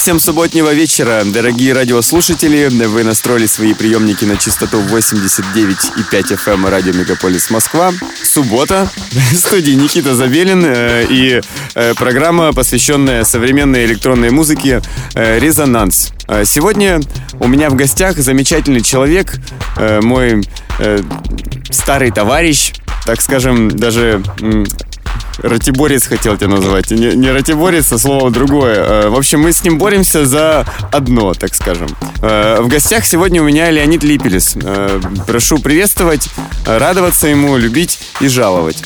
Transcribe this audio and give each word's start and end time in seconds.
Всем 0.00 0.18
субботнего 0.18 0.72
вечера, 0.72 1.24
дорогие 1.26 1.74
радиослушатели. 1.74 2.68
Вы 2.86 3.04
настроили 3.04 3.44
свои 3.44 3.74
приемники 3.74 4.24
на 4.24 4.38
частоту 4.38 4.80
89,5 4.80 5.74
FM 6.10 6.54
эм 6.54 6.66
радио 6.66 6.94
Мегаполис 6.94 7.50
Москва. 7.50 7.92
Суббота, 8.22 8.88
в 9.12 9.36
студии 9.36 9.72
Никита 9.72 10.14
Забелин 10.14 10.64
э, 10.64 11.04
и 11.06 11.42
э, 11.74 11.94
программа, 11.96 12.54
посвященная 12.54 13.24
современной 13.24 13.84
электронной 13.84 14.30
музыке 14.30 14.80
э, 15.14 15.38
«Резонанс». 15.38 16.12
Сегодня 16.44 17.00
у 17.38 17.46
меня 17.46 17.68
в 17.68 17.74
гостях 17.74 18.16
замечательный 18.16 18.82
человек, 18.82 19.34
мой 19.76 20.44
старый 21.70 22.12
товарищ, 22.12 22.72
так 23.04 23.20
скажем, 23.20 23.68
даже 23.68 24.22
Ратиборец 25.42 26.06
хотел 26.06 26.36
тебя 26.36 26.48
назвать. 26.48 26.90
Не, 26.90 27.14
не 27.14 27.30
Ратиборец, 27.30 27.90
а 27.92 27.98
слово 27.98 28.30
другое. 28.30 28.74
Э, 28.76 29.08
в 29.08 29.16
общем, 29.16 29.40
мы 29.40 29.52
с 29.52 29.64
ним 29.64 29.78
боремся 29.78 30.26
за 30.26 30.66
одно, 30.92 31.32
так 31.34 31.54
скажем. 31.54 31.88
Э, 32.20 32.60
в 32.60 32.68
гостях 32.68 33.04
сегодня 33.04 33.40
у 33.42 33.46
меня 33.46 33.70
Леонид 33.70 34.02
Липелес. 34.02 34.56
Э, 34.62 35.00
прошу 35.26 35.58
приветствовать, 35.58 36.28
радоваться 36.66 37.28
ему, 37.28 37.56
любить 37.56 38.00
и 38.20 38.28
жаловать. 38.28 38.82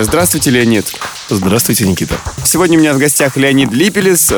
Здравствуйте, 0.00 0.50
Леонид. 0.50 0.86
Здравствуйте, 1.28 1.86
Никита. 1.86 2.14
Сегодня 2.44 2.78
у 2.78 2.80
меня 2.80 2.94
в 2.94 2.98
гостях 2.98 3.36
Леонид 3.36 3.72
Липелес, 3.72 4.32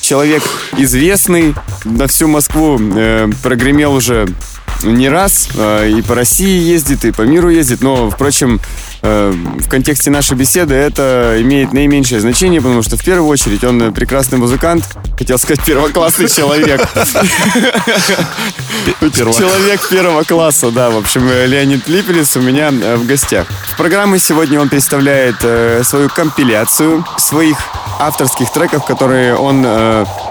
человек 0.00 0.42
известный, 0.76 1.54
на 1.84 2.06
всю 2.06 2.26
Москву 2.28 2.78
прогремел 3.42 3.94
уже 3.94 4.28
не 4.82 5.08
раз, 5.08 5.48
и 5.54 6.02
по 6.06 6.16
России 6.16 6.60
ездит, 6.60 7.04
и 7.04 7.12
по 7.12 7.22
миру 7.22 7.48
ездит, 7.48 7.82
но, 7.82 8.10
впрочем, 8.10 8.60
в 9.02 9.68
контексте 9.68 10.10
нашей 10.10 10.36
беседы 10.36 10.74
это 10.74 11.36
имеет 11.40 11.72
наименьшее 11.72 12.20
значение, 12.20 12.60
потому 12.60 12.82
что 12.82 12.96
в 12.96 13.04
первую 13.04 13.28
очередь 13.28 13.64
он 13.64 13.92
прекрасный 13.92 14.38
музыкант, 14.38 14.84
хотел 15.18 15.38
сказать 15.38 15.64
первоклассный 15.64 16.28
человек. 16.28 16.80
Человек 19.00 19.88
первого 19.88 20.22
класса, 20.22 20.70
да. 20.70 20.90
В 20.90 20.98
общем, 20.98 21.28
Леонид 21.28 21.88
Липелес 21.88 22.36
у 22.36 22.40
меня 22.40 22.70
э, 22.70 22.96
в 22.96 23.06
гостях. 23.06 23.46
В 23.72 23.76
программе 23.76 24.18
сегодня 24.18 24.60
он 24.60 24.68
представляет 24.68 25.36
э, 25.42 25.82
свою 25.84 26.08
компиляцию 26.08 27.04
своих 27.18 27.56
авторских 27.98 28.52
треков, 28.52 28.84
которые 28.84 29.36
он 29.36 29.64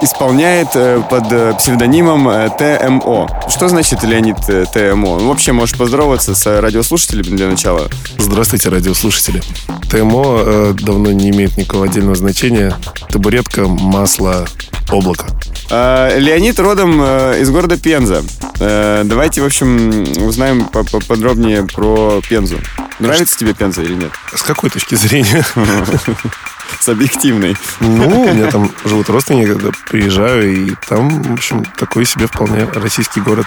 исполняет 0.02 0.72
под 1.10 1.58
псевдонимом 1.58 2.52
ТМО. 2.58 3.30
Что 3.50 3.70
значит 3.70 4.04
Леонид 4.04 4.36
ТМО? 4.74 5.20
Вообще, 5.20 5.54
можешь 5.54 5.78
поздороваться 5.78 6.36
с 6.36 6.60
радиослушателями 6.60 7.38
для 7.38 7.48
начала. 7.48 7.88
Здравствуйте 8.18 8.61
Здравствуйте, 8.62 8.92
радиослушатели. 8.92 9.42
ТМО 9.90 10.44
э, 10.46 10.74
давно 10.82 11.12
не 11.12 11.32
имеет 11.32 11.58
никакого 11.58 11.86
отдельного 11.86 12.14
значения. 12.14 12.76
Табуретка, 13.10 13.68
масло, 13.68 14.46
облако. 14.92 15.26
Э, 15.72 16.20
Леонид 16.20 16.60
родом 16.60 17.02
э, 17.02 17.42
из 17.42 17.50
города 17.50 17.76
Пенза. 17.76 18.22
Э, 18.60 19.02
давайте, 19.04 19.42
в 19.42 19.46
общем, 19.46 20.04
узнаем 20.28 20.66
подробнее 20.68 21.66
про 21.66 22.22
Пензу. 22.30 22.60
Нравится 23.00 23.36
тебе 23.36 23.56
Пенза 23.56 23.82
или 23.82 23.96
нет? 23.96 24.12
С 24.32 24.44
какой 24.44 24.70
точки 24.70 24.94
зрения? 24.94 25.44
С 26.80 26.90
объективной. 26.90 27.56
Ну, 27.80 28.22
у 28.22 28.34
меня 28.34 28.50
там 28.50 28.72
живут 28.86 29.10
родственники, 29.10 29.54
когда 29.54 29.70
приезжаю, 29.90 30.52
и 30.52 30.76
там, 30.88 31.10
в 31.22 31.34
общем, 31.34 31.64
такой 31.78 32.06
себе 32.06 32.28
вполне 32.28 32.66
российский 32.66 33.22
город. 33.22 33.46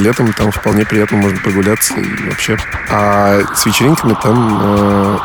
Летом 0.00 0.32
там 0.32 0.50
вполне 0.50 0.84
приятно 0.84 1.18
можно 1.18 1.38
прогуляться 1.38 1.94
и 1.94 2.28
вообще. 2.28 2.58
А 2.90 3.40
с 3.54 3.66
вечеринками 3.66 4.16
там 4.22 5.20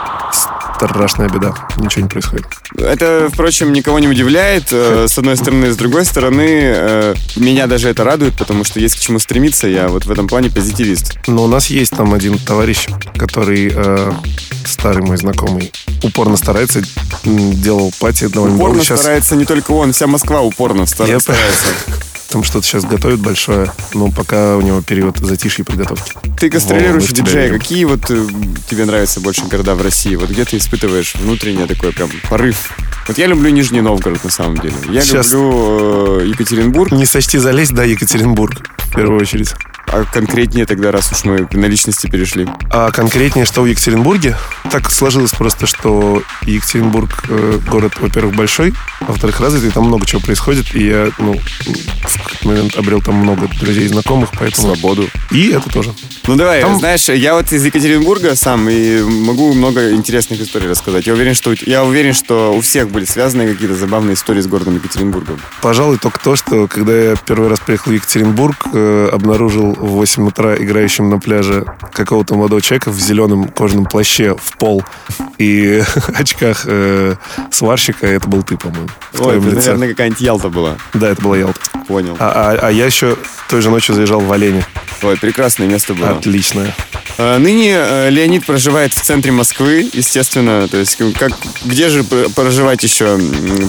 страшная 0.88 1.30
беда. 1.30 1.54
Ничего 1.78 2.04
не 2.04 2.10
происходит. 2.10 2.46
Это, 2.78 3.30
впрочем, 3.32 3.74
никого 3.74 4.00
не 4.00 4.08
удивляет, 4.08 4.68
э, 4.72 5.08
с 5.08 5.18
одной 5.18 5.38
стороны. 5.38 5.72
С 5.72 5.78
другой 5.78 6.06
стороны, 6.06 6.48
э, 6.48 7.16
меня 7.36 7.68
даже 7.68 7.90
это 7.90 8.04
радует, 8.04 8.38
потому 8.38 8.64
что 8.64 8.80
есть 8.80 8.96
к 8.96 9.00
чему 9.00 9.20
стремиться. 9.20 9.68
Я 9.68 9.88
вот 9.88 10.06
в 10.06 10.12
этом 10.12 10.28
плане 10.28 10.50
позитивист. 10.50 11.18
Но 11.28 11.44
у 11.44 11.48
нас 11.48 11.68
есть 11.68 11.92
там 11.92 12.14
один 12.14 12.38
товарищ, 12.38 12.88
который 13.18 13.72
э, 13.74 14.12
старый 14.66 15.04
мой 15.04 15.18
знакомый, 15.18 15.72
упорно 16.04 16.38
старается, 16.38 16.82
делал 17.24 17.94
платье 18.00 18.30
довольно 18.30 18.56
Упорно 18.56 18.84
старается 18.84 19.36
не 19.36 19.46
только 19.46 19.72
он, 19.72 19.94
вся 19.94 20.08
Москва 20.08 20.42
упорно 20.42 20.86
старается. 20.86 21.34
Там 22.30 22.44
что-то 22.44 22.66
сейчас 22.66 22.86
готовит 22.86 23.20
большое, 23.20 23.72
но 23.94 24.12
пока 24.12 24.56
у 24.56 24.62
него 24.62 24.82
период 24.82 25.18
затишья 25.18 25.64
и 25.64 25.66
подготовки. 25.66 26.14
Ты 26.40 26.50
гастролируешь 26.50 27.08
диджей. 27.08 27.50
Какие 27.50 27.86
вот 27.86 28.12
э, 28.12 28.28
тебе 28.70 28.86
нравятся 28.86 29.20
больше 29.20 29.46
города 29.46 29.74
в 29.74 29.82
России? 29.82 30.16
Вот 30.16 30.30
где 30.30 30.46
ты 30.46 30.58
испытываешь 30.58 31.16
внутренний 31.16 31.66
такой 31.66 31.92
прям 31.92 32.10
порыв? 32.30 32.72
Вот 33.08 33.18
я 33.18 33.26
люблю 33.26 33.50
Нижний 33.50 33.82
Новгород 33.82 34.24
на 34.24 34.30
самом 34.30 34.58
деле. 34.58 34.76
Я 34.90 35.02
сейчас 35.02 35.32
люблю 35.32 36.20
э, 36.22 36.28
Екатеринбург. 36.28 36.92
Не 36.92 37.08
сочти 37.08 37.40
залезть, 37.40 37.74
да, 37.74 37.84
Екатеринбург 37.84 38.62
в 38.78 38.96
первую 38.96 39.20
очередь. 39.20 39.56
А 39.92 40.06
конкретнее 40.06 40.66
тогда, 40.66 40.92
раз 40.92 41.12
уж 41.12 41.24
мы 41.24 41.48
на 41.52 41.66
личности 41.66 42.08
перешли? 42.08 42.48
А 42.70 42.92
конкретнее, 42.92 43.46
что 43.46 43.64
в 43.64 43.66
Екатеринбурге? 43.66 44.38
Так 44.72 44.92
сложилось 44.92 45.32
просто, 45.32 45.66
что 45.66 46.22
Екатеринбург 46.44 47.24
э, 47.28 47.60
город, 47.68 47.94
во-первых, 48.00 48.36
большой, 48.36 48.74
а 49.02 49.06
во-вторых, 49.06 49.40
развитый, 49.40 49.72
там 49.72 49.86
много 49.86 50.06
чего 50.06 50.22
происходит, 50.22 50.76
и 50.76 50.86
я, 50.86 51.10
ну, 51.18 51.34
в 51.34 52.18
какой-то 52.18 52.48
момент 52.48 52.78
обрел 52.78 53.02
там 53.02 53.16
много 53.16 53.48
друзей 53.60 53.86
и 53.86 53.88
знакомых, 53.88 54.30
поэтому... 54.38 54.76
Свободу. 54.76 55.10
И 55.32 55.50
это 55.50 55.68
тоже. 55.70 55.94
Ну 56.28 56.36
давай, 56.36 56.62
там... 56.62 56.78
знаешь, 56.78 57.10
я 57.10 57.34
вот 57.34 57.52
из 57.52 57.66
Екатеринбурга 57.66 58.36
сам, 58.36 58.70
и 58.70 59.02
могу 59.02 59.54
много 59.54 59.92
интересных 59.92 60.40
историй 60.42 60.70
рассказать. 60.70 61.08
Я 61.08 61.14
уверен, 61.14 61.34
что, 61.34 61.54
я 61.66 61.84
уверен, 61.84 62.14
что 62.14 62.54
у 62.54 62.62
всех 62.62 62.90
были 62.90 63.06
связаны 63.06 63.52
какие-то 63.52 63.76
забавные 63.76 64.14
истории 64.14 64.42
с 64.42 64.48
городом 64.48 64.76
Екатеринбургом. 64.76 65.40
Пожалуй, 65.62 65.98
только 65.98 66.20
то, 66.20 66.36
что 66.36 66.68
когда 66.68 66.94
я 66.94 67.16
первый 67.16 67.50
раз 67.50 67.60
приехал 67.60 67.92
в 67.92 67.96
Екатеринбург, 67.96 68.68
э, 68.72 69.10
обнаружил 69.12 69.79
в 69.80 69.88
8 69.88 70.28
утра 70.28 70.56
играющим 70.56 71.10
на 71.10 71.20
пляже 71.20 71.66
какого-то 71.94 72.36
молодого 72.36 72.62
человека 72.62 72.92
в 72.92 73.00
зеленом 73.00 73.48
кожаном 73.48 73.86
плаще 73.86 74.36
в 74.36 74.58
пол 74.58 74.84
и 75.38 75.82
очках 76.14 76.64
э, 76.66 77.16
сварщика. 77.52 78.06
Это 78.08 78.28
был 78.28 78.44
ты, 78.44 78.58
по-моему. 78.58 78.90
Ой, 79.20 79.38
это, 79.38 79.48
лице. 79.48 79.72
наверное, 79.72 79.90
какая-нибудь 79.90 80.22
Ялта 80.22 80.50
была. 80.50 80.78
Да, 80.94 81.10
это 81.10 81.22
была 81.22 81.38
Ялта. 81.38 81.60
Понял. 81.88 82.16
А, 82.20 82.54
а, 82.54 82.68
а 82.68 82.72
я 82.72 82.86
еще 82.86 83.18
той 83.50 83.62
же 83.62 83.70
ночью 83.70 83.96
заезжал 83.96 84.20
в 84.20 84.32
Олене. 84.32 84.64
Ой, 85.02 85.18
прекрасное 85.18 85.68
место 85.68 85.94
было. 85.94 86.10
Отличное. 86.10 86.76
А, 87.18 87.38
ныне 87.38 87.74
э, 87.76 88.10
Леонид 88.10 88.46
проживает 88.46 88.94
в 88.94 89.02
центре 89.02 89.32
Москвы, 89.34 89.90
естественно. 89.92 90.68
То 90.70 90.78
есть, 90.78 90.98
как, 91.18 91.34
где 91.66 91.90
же 91.90 92.04
проживать 92.04 92.82
еще 92.84 93.20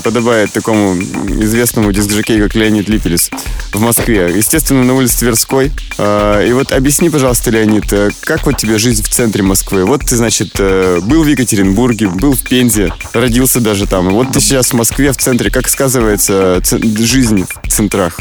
подобает 0.04 0.52
такому 0.52 0.94
известному 0.94 1.92
диск-жокею, 1.92 2.44
как 2.44 2.54
Леонид 2.54 2.88
Липелес 2.88 3.28
в 3.72 3.80
Москве? 3.80 4.32
Естественно, 4.36 4.84
на 4.84 4.94
улице 4.94 5.18
Тверской. 5.18 5.72
А, 5.98 6.44
и 6.44 6.52
вот 6.52 6.72
объясни, 6.72 7.10
пожалуйста, 7.10 7.50
Леонид, 7.50 7.92
э, 7.92 8.10
как 8.20 8.46
вот 8.46 8.56
тебе 8.56 8.78
жизнь 8.78 9.02
в 9.02 9.08
центре 9.08 9.42
Москвы? 9.42 9.84
Вот 9.84 10.02
ты, 10.06 10.14
значит, 10.14 10.52
э, 10.58 11.00
был 11.02 11.24
в 11.24 11.26
Екатеринбурге, 11.26 12.06
был 12.06 12.34
в 12.34 12.42
Пензе, 12.42 12.92
родился 13.12 13.60
даже 13.60 13.86
там. 13.86 14.10
Вот 14.10 14.32
ты 14.32 14.40
сейчас 14.40 14.68
в 14.68 14.74
Москве, 14.74 15.12
в 15.12 15.16
центре. 15.16 15.50
Как 15.50 15.68
сказывается 15.68 16.62
жизнь 16.62 17.46
в 17.64 17.68
центрах? 17.68 18.18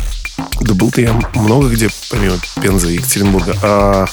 Да 0.62 0.74
был-то 0.74 1.02
я 1.02 1.14
много 1.36 1.70
где, 1.70 1.90
помимо 2.10 2.38
Пензы 2.62 2.92
и 2.92 2.96
Екатеринбурга. 2.96 3.56
А 3.62 4.06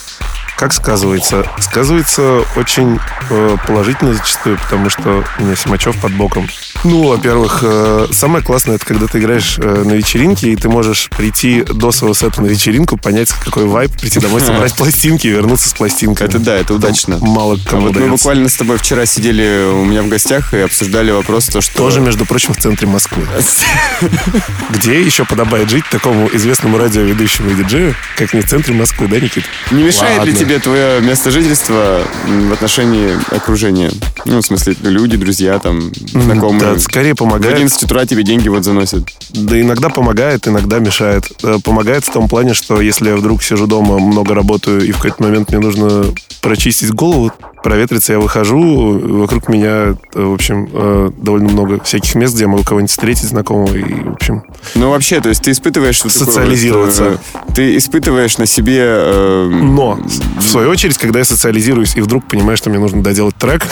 как 0.57 0.73
сказывается? 0.73 1.47
Сказывается 1.61 2.43
очень 2.57 2.99
э, 3.31 3.57
положительно 3.67 4.15
зачастую, 4.15 4.59
потому 4.59 4.89
что 4.89 5.23
у 5.39 5.43
меня 5.43 5.55
Симачев 5.55 6.01
под 6.01 6.13
боком. 6.15 6.49
Ну, 6.85 7.09
во-первых, 7.09 7.61
э, 7.63 8.07
самое 8.13 8.43
классное, 8.43 8.77
это 8.77 8.87
когда 8.87 9.07
ты 9.07 9.19
играешь 9.19 9.59
э, 9.59 9.83
на 9.85 9.93
вечеринке, 9.93 10.53
и 10.53 10.57
ты 10.57 10.69
можешь 10.71 11.11
прийти 11.11 11.63
до 11.63 11.93
своего 11.93 12.15
сета 12.15 12.41
на 12.41 12.47
вечеринку, 12.47 12.97
понять, 12.97 13.31
какой 13.45 13.67
вайп, 13.67 13.93
прийти 14.01 14.19
домой, 14.19 14.41
собрать 14.47 14.75
пластинки 14.75 15.27
и 15.27 15.31
вернуться 15.31 15.69
с 15.69 15.73
пластинкой. 15.75 16.27
Это 16.27 16.39
да, 16.39 16.57
это 16.57 16.73
удачно. 16.73 17.19
Мало 17.21 17.59
кому 17.65 17.89
вот 17.89 17.97
Мы 17.97 18.09
буквально 18.09 18.49
с 18.49 18.55
тобой 18.55 18.79
вчера 18.79 19.05
сидели 19.05 19.71
у 19.71 19.85
меня 19.85 20.03
в 20.03 20.09
гостях 20.09 20.55
и 20.55 20.59
обсуждали 20.59 21.11
вопрос, 21.11 21.47
то, 21.49 21.61
что... 21.61 21.77
Тоже, 21.77 22.01
между 22.01 22.25
прочим, 22.25 22.55
в 22.55 22.59
центре 22.59 22.89
Москвы. 22.89 23.27
Где 24.71 25.03
еще 25.03 25.27
подобает 25.27 25.69
жить 25.69 25.85
такому 25.91 26.31
известному 26.33 26.79
радиоведущему 26.79 27.51
и 27.51 27.55
диджею, 27.55 27.95
как 28.17 28.33
не 28.33 28.41
в 28.41 28.47
центре 28.47 28.75
Москвы, 28.75 29.09
да, 29.09 29.21
Никит? 29.21 29.45
Не 29.71 29.83
мешает 29.83 30.25
ли 30.25 30.33
тебе 30.33 30.46
тебе 30.47 30.61
твое 30.61 31.01
место 31.01 31.33
жительства 31.33 32.03
в 32.25 32.53
отношении 32.53 33.11
окружения? 33.35 33.91
Ну, 34.27 34.41
в 34.41 34.43
смысле, 34.43 34.77
люди, 34.83 35.17
друзья, 35.17 35.59
там, 35.59 35.91
знакомые. 36.13 36.61
Да, 36.61 36.79
скорее 36.79 37.17
помогает. 37.17 37.55
В 37.55 37.57
11 37.57 37.83
утра 37.83 38.07
тебе 38.07 38.23
деньги 38.23 38.49
вот 38.49 38.65
заносят. 38.65 39.09
Да 39.31 39.61
иногда 39.61 39.89
помогает, 39.89 40.47
иногда 40.47 40.79
мешает. 40.79 41.25
Э, 41.43 41.59
помогает 41.63 42.05
в 42.05 42.13
том 42.13 42.29
плане, 42.29 42.55
что 42.55 42.81
если 42.81 43.09
я 43.09 43.17
вдруг 43.17 43.43
сижу 43.43 43.67
дома, 43.67 43.99
много 43.99 44.35
работаю, 44.35 44.87
и 44.87 44.93
в 44.93 44.99
какой-то 44.99 45.23
момент 45.23 45.51
мне 45.51 45.59
нужно 45.59 46.15
прочистить 46.43 46.93
голову, 46.93 47.33
проветриться, 47.67 48.13
я 48.13 48.21
выхожу, 48.21 48.97
вокруг 49.19 49.49
меня, 49.49 49.97
э, 50.15 50.23
в 50.23 50.33
общем, 50.33 50.69
э, 50.73 51.11
довольно 51.17 51.49
много 51.49 51.83
всяких 51.83 52.15
мест, 52.15 52.33
где 52.35 52.45
я 52.45 52.49
могу 52.49 52.63
кого-нибудь 52.63 52.93
встретить 52.93 53.25
знакомого, 53.25 53.75
и, 53.75 53.83
в 53.83 54.13
общем... 54.13 54.45
Ну, 54.77 54.91
вообще, 54.91 55.21
то 55.21 55.31
есть 55.31 55.43
ты 55.43 55.51
испытываешь... 55.51 56.01
Социализироваться. 56.01 57.19
Такое, 57.33 57.55
ты 57.57 57.77
испытываешь 57.77 58.39
на 58.39 58.47
себе... 58.47 58.83
Э... 58.83 59.51
Но, 59.51 59.99
в 60.39 60.45
свою 60.45 60.71
очередь, 60.71 60.97
когда 60.97 61.19
я 61.19 61.25
социализируюсь 61.25 61.97
и 61.97 62.01
вдруг 62.01 62.29
понимаю, 62.29 62.57
что 62.57 62.71
мне 62.71 62.79
нужно 62.79 63.03
доделать 63.03 63.35
трек, 63.35 63.67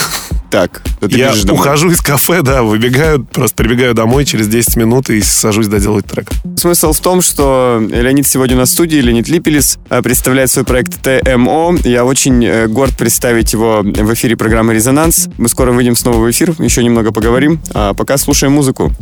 так. 0.55 0.83
Я 1.01 1.33
ухожу 1.51 1.91
из 1.91 2.01
кафе, 2.01 2.43
да, 2.43 2.63
выбегаю, 2.63 3.25
просто 3.25 3.57
прибегаю 3.57 3.93
домой 3.93 4.25
через 4.25 4.47
10 4.47 4.77
минут 4.77 5.11
и 5.11 5.21
сажусь 5.21 5.67
доделать 5.67 6.07
трек. 6.07 6.31
Смысл 6.57 6.93
в 6.93 7.01
том, 7.01 7.23
что 7.23 7.83
Леонид 7.91 8.29
сегодня 8.29 8.57
на 8.57 8.65
студии, 8.65 8.99
Леонид 8.99 9.27
Липелис, 9.29 9.79
э, 9.91 10.01
представляет 10.01 10.51
свой 10.51 10.65
проект 10.65 11.03
ТМО. 11.03 11.79
Я 11.83 12.05
очень 12.05 12.45
э, 12.45 12.69
горд 12.69 12.97
представить 12.97 13.53
его 13.53 13.83
в 13.83 14.15
эфире 14.15 14.37
программы 14.37 14.75
«Резонанс». 14.75 15.29
Мы 15.39 15.49
скоро 15.49 15.73
выйдем 15.73 15.97
снова 15.97 16.19
в 16.19 16.31
эфир, 16.31 16.55
еще 16.61 16.85
немного 16.85 17.11
поговорим. 17.11 17.61
А 17.73 17.93
пока 17.93 18.17
слушаем 18.17 18.53
музыку. 18.53 18.93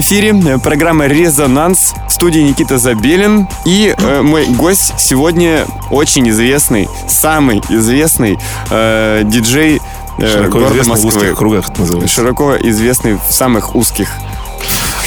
В 0.00 0.02
эфире. 0.02 0.58
Программа 0.58 1.06
«Резонанс». 1.08 1.92
В 2.08 2.12
студии 2.12 2.40
Никита 2.40 2.78
Забелин. 2.78 3.46
И 3.66 3.94
э, 3.96 4.22
мой 4.22 4.46
гость 4.46 4.94
сегодня 4.98 5.66
очень 5.90 6.28
известный, 6.30 6.88
самый 7.06 7.60
известный 7.68 8.38
э, 8.70 9.22
диджей 9.24 9.80
э, 10.18 10.26
Широко 10.26 10.60
города 10.60 10.72
известный 10.72 10.84
в 10.84 11.04
Москвы. 11.04 11.20
узких 11.20 11.36
кругах 11.36 11.68
это 11.68 11.80
называется. 11.80 12.14
Широко 12.14 12.56
известный 12.56 13.16
в 13.16 13.30
самых 13.30 13.76
узких 13.76 14.08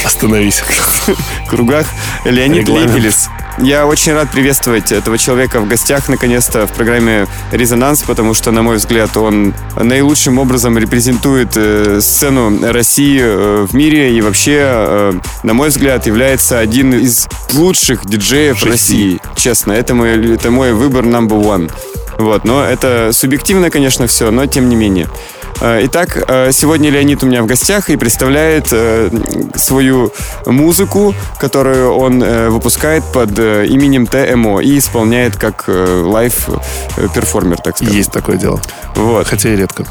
Остановись. 0.04 0.62
кругах 1.50 1.86
Леонид 2.24 2.68
Регламент. 2.68 3.30
Я 3.58 3.86
очень 3.86 4.12
рад 4.12 4.30
приветствовать 4.30 4.90
этого 4.90 5.16
человека 5.16 5.60
в 5.60 5.68
гостях, 5.68 6.08
наконец-то, 6.08 6.66
в 6.66 6.72
программе 6.72 7.26
«Резонанс», 7.52 8.02
потому 8.02 8.34
что, 8.34 8.50
на 8.50 8.62
мой 8.62 8.76
взгляд, 8.76 9.16
он 9.16 9.54
наилучшим 9.76 10.38
образом 10.38 10.76
репрезентует 10.76 11.50
э, 11.54 12.00
сцену 12.00 12.72
России 12.72 13.20
э, 13.22 13.66
в 13.70 13.72
мире 13.74 14.16
и 14.16 14.20
вообще, 14.20 14.58
э, 14.60 15.12
на 15.44 15.54
мой 15.54 15.68
взгляд, 15.68 16.06
является 16.06 16.58
один 16.58 16.94
из 16.94 17.28
лучших 17.52 18.04
диджеев 18.04 18.58
Шести. 18.58 18.70
России. 18.70 19.20
Честно, 19.36 19.70
это 19.72 19.94
мой, 19.94 20.34
это 20.34 20.50
мой 20.50 20.72
выбор 20.72 21.04
number 21.04 21.40
one. 21.40 21.70
Вот, 22.18 22.44
но 22.44 22.64
это 22.64 23.10
субъективно, 23.12 23.70
конечно, 23.70 24.08
все, 24.08 24.32
но 24.32 24.46
тем 24.46 24.68
не 24.68 24.74
менее. 24.74 25.08
Э, 25.60 25.80
Итак, 25.84 26.22
э, 26.28 26.52
сегодня 26.52 26.90
Леонид 26.90 27.22
у 27.22 27.26
меня 27.26 27.42
в 27.42 27.46
гостях 27.46 27.90
и 27.90 27.96
представляет 27.96 28.68
э, 28.72 29.10
свою 29.54 30.12
музыку, 30.46 31.14
которую 31.38 31.92
он 31.94 32.20
выпускает 32.50 33.04
под 33.12 33.38
именем 33.38 34.06
ТМО 34.06 34.60
и 34.60 34.78
исполняет 34.78 35.36
как 35.36 35.64
live-performer, 35.66 37.58
так 37.58 37.76
сказать. 37.76 37.94
Есть 37.94 38.12
такое 38.12 38.36
дело. 38.36 38.60
Вот. 38.94 39.26
Хотя 39.26 39.50
и 39.50 39.56
редко. 39.56 39.84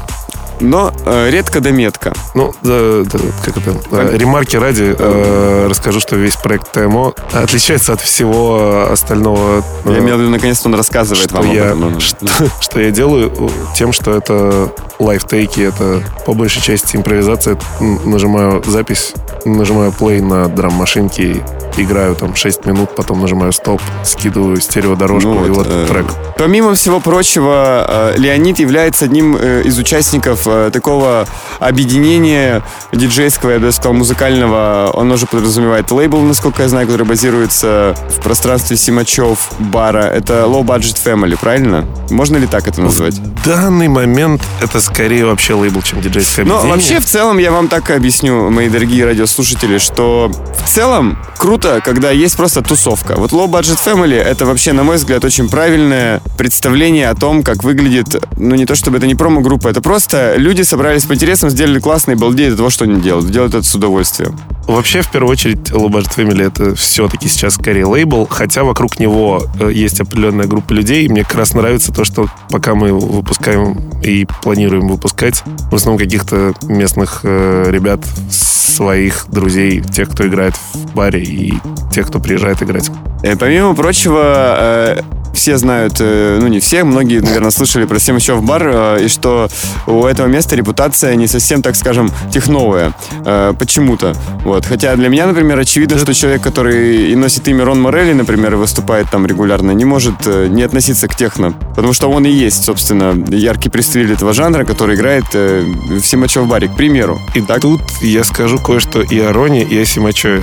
Но 0.60 0.92
э, 1.04 1.30
редко 1.30 1.60
да 1.60 1.70
метко. 1.70 2.12
Ну, 2.34 2.54
да, 2.62 3.02
да, 3.04 3.18
как 3.44 3.56
это? 3.56 3.76
Э, 3.90 4.16
ремарки 4.16 4.56
ради 4.56 4.94
э, 4.96 5.66
расскажу, 5.68 6.00
что 6.00 6.16
весь 6.16 6.36
проект 6.36 6.72
ТМО 6.72 7.14
отличается 7.32 7.92
от 7.92 8.00
всего 8.00 8.88
остального. 8.90 9.64
Э, 9.84 9.92
я 9.92 9.98
имел 9.98 10.16
в 10.16 10.20
виду, 10.20 10.30
наконец-то 10.30 10.68
он 10.68 10.74
рассказывает 10.74 11.28
что 11.28 11.38
вам 11.38 11.52
я, 11.52 11.72
об 11.72 11.78
этом. 11.78 12.00
Что, 12.00 12.26
что 12.60 12.80
я 12.80 12.90
делаю 12.90 13.32
тем, 13.76 13.92
что 13.92 14.12
это 14.12 14.72
лайфтейки, 14.98 15.60
это 15.60 16.02
по 16.26 16.34
большей 16.34 16.62
части 16.62 16.96
импровизация. 16.96 17.58
Нажимаю 17.80 18.62
запись, 18.64 19.14
нажимаю 19.44 19.90
play 19.90 20.22
на 20.22 20.48
драм-машинке, 20.48 21.42
играю 21.76 22.14
там 22.14 22.34
6 22.34 22.66
минут, 22.66 22.94
потом 22.94 23.20
нажимаю 23.20 23.52
стоп, 23.52 23.80
скидываю 24.04 24.60
стереодорожку 24.60 25.30
ну, 25.30 25.46
и 25.46 25.48
вот, 25.48 25.66
вот 25.66 25.66
э, 25.68 25.86
трек. 25.88 26.06
Помимо 26.36 26.74
всего 26.74 27.00
прочего, 27.00 28.12
э, 28.14 28.14
Леонид 28.16 28.58
является 28.58 29.06
одним 29.06 29.36
э, 29.36 29.62
из 29.64 29.78
участников 29.78 30.43
такого 30.72 31.26
объединения 31.58 32.62
диджейского, 32.92 33.50
я 33.50 33.58
бы 33.58 33.72
сказал, 33.72 33.94
музыкального. 33.94 34.90
Он 34.94 35.10
уже 35.12 35.26
подразумевает 35.26 35.90
лейбл, 35.90 36.20
насколько 36.20 36.62
я 36.62 36.68
знаю, 36.68 36.86
который 36.86 37.06
базируется 37.06 37.94
в 38.10 38.22
пространстве 38.22 38.76
Симачев 38.76 39.50
бара. 39.58 40.04
Это 40.04 40.44
Low 40.44 40.62
Budget 40.62 40.98
Family, 41.04 41.38
правильно? 41.38 41.86
Можно 42.10 42.36
ли 42.36 42.46
так 42.46 42.68
это 42.68 42.80
назвать? 42.80 43.14
В 43.14 43.44
данный 43.46 43.88
момент 43.88 44.42
это 44.60 44.80
скорее 44.80 45.26
вообще 45.26 45.54
лейбл, 45.54 45.82
чем 45.82 46.00
диджейское 46.00 46.44
объединение. 46.44 46.68
Но 46.68 46.74
вообще 46.74 47.00
в 47.00 47.04
целом 47.04 47.38
я 47.38 47.50
вам 47.50 47.68
так 47.68 47.90
объясню, 47.90 48.50
мои 48.50 48.68
дорогие 48.68 49.04
радиослушатели, 49.04 49.78
что 49.78 50.30
в 50.64 50.68
целом 50.68 51.18
круто, 51.38 51.80
когда 51.84 52.10
есть 52.10 52.36
просто 52.36 52.62
тусовка. 52.62 53.14
Вот 53.16 53.32
Low 53.32 53.46
Budget 53.46 53.78
Family 53.84 54.16
это 54.16 54.46
вообще, 54.46 54.72
на 54.72 54.82
мой 54.82 54.96
взгляд, 54.96 55.24
очень 55.24 55.48
правильное 55.48 56.22
представление 56.38 57.10
о 57.10 57.14
том, 57.14 57.42
как 57.42 57.62
выглядит, 57.64 58.22
ну 58.36 58.54
не 58.54 58.66
то 58.66 58.74
чтобы 58.74 58.98
это 58.98 59.06
не 59.06 59.14
промо-группа, 59.14 59.68
это 59.68 59.80
просто 59.80 60.33
люди 60.36 60.62
собрались 60.62 61.04
по 61.04 61.14
интересам, 61.14 61.50
сделали 61.50 61.80
классный 61.80 62.14
балдей 62.14 62.50
до 62.50 62.56
того, 62.56 62.70
что 62.70 62.84
они 62.84 63.00
делают. 63.00 63.30
Делают 63.30 63.54
это 63.54 63.64
с 63.64 63.74
удовольствием. 63.74 64.38
Вообще, 64.66 65.02
в 65.02 65.10
первую 65.10 65.32
очередь, 65.32 65.70
Budget 65.70 66.16
Family 66.16 66.46
это 66.46 66.74
все-таки 66.74 67.28
сейчас 67.28 67.54
скорее 67.54 67.84
лейбл, 67.84 68.26
хотя 68.26 68.64
вокруг 68.64 68.98
него 68.98 69.44
э, 69.60 69.70
есть 69.72 70.00
определенная 70.00 70.46
группа 70.46 70.72
людей. 70.72 71.04
И 71.04 71.08
мне 71.08 71.22
как 71.22 71.34
раз 71.34 71.54
нравится 71.54 71.92
то, 71.92 72.04
что 72.04 72.28
пока 72.48 72.74
мы 72.74 72.92
выпускаем 72.92 73.78
и 74.02 74.26
планируем 74.42 74.88
выпускать, 74.88 75.42
в 75.70 75.74
основном 75.74 75.98
каких-то 75.98 76.54
местных 76.62 77.20
э, 77.24 77.66
ребят, 77.70 78.00
своих 78.30 79.26
друзей, 79.28 79.82
тех, 79.82 80.08
кто 80.10 80.26
играет 80.26 80.54
в 80.72 80.94
баре 80.94 81.22
и 81.22 81.54
тех, 81.92 82.08
кто 82.08 82.18
приезжает 82.18 82.62
играть. 82.62 82.90
Э, 83.22 83.36
помимо 83.36 83.74
прочего, 83.74 84.56
э, 84.58 85.02
все 85.34 85.58
знают, 85.58 85.96
э, 85.98 86.38
ну 86.40 86.46
не 86.46 86.60
все, 86.60 86.84
многие, 86.84 87.20
наверное, 87.20 87.50
слышали 87.50 87.84
про 87.84 87.98
Семачев 87.98 88.42
бар, 88.42 88.62
э, 88.64 89.04
и 89.04 89.08
что 89.08 89.48
у 89.86 90.04
этого 90.04 90.26
места 90.26 90.56
репутация 90.56 91.14
не 91.16 91.26
совсем, 91.26 91.62
так 91.62 91.76
скажем, 91.76 92.10
техновая. 92.32 92.94
Э, 93.24 93.52
почему-то. 93.58 94.14
Вот. 94.44 94.64
Хотя 94.64 94.94
для 94.96 95.08
меня, 95.08 95.26
например, 95.26 95.58
очевидно, 95.58 95.98
что 95.98 96.14
человек, 96.14 96.42
который 96.42 97.10
и 97.10 97.16
носит 97.16 97.46
имя 97.48 97.64
Рон 97.64 97.80
Морелли, 97.80 98.12
например, 98.12 98.54
и 98.54 98.56
выступает 98.56 99.10
там 99.10 99.26
регулярно, 99.26 99.72
не 99.72 99.84
может 99.84 100.26
не 100.26 100.62
относиться 100.62 101.08
к 101.08 101.16
техно. 101.16 101.52
Потому 101.74 101.92
что 101.92 102.10
он 102.10 102.24
и 102.24 102.30
есть, 102.30 102.64
собственно, 102.64 103.14
яркий 103.34 103.68
представитель 103.68 104.14
этого 104.14 104.32
жанра, 104.32 104.64
который 104.64 104.96
играет 104.96 105.24
в 105.34 106.02
Семачев 106.02 106.46
баре, 106.46 106.68
к 106.68 106.76
примеру. 106.76 107.20
И 107.34 107.40
так? 107.40 107.64
тут 107.64 107.80
я 108.02 108.24
скажу 108.24 108.58
кое-что 108.58 109.00
и 109.00 109.18
о 109.18 109.32
Роне, 109.32 109.62
и 109.62 109.78
о 109.78 109.86
Семачеве. 109.86 110.42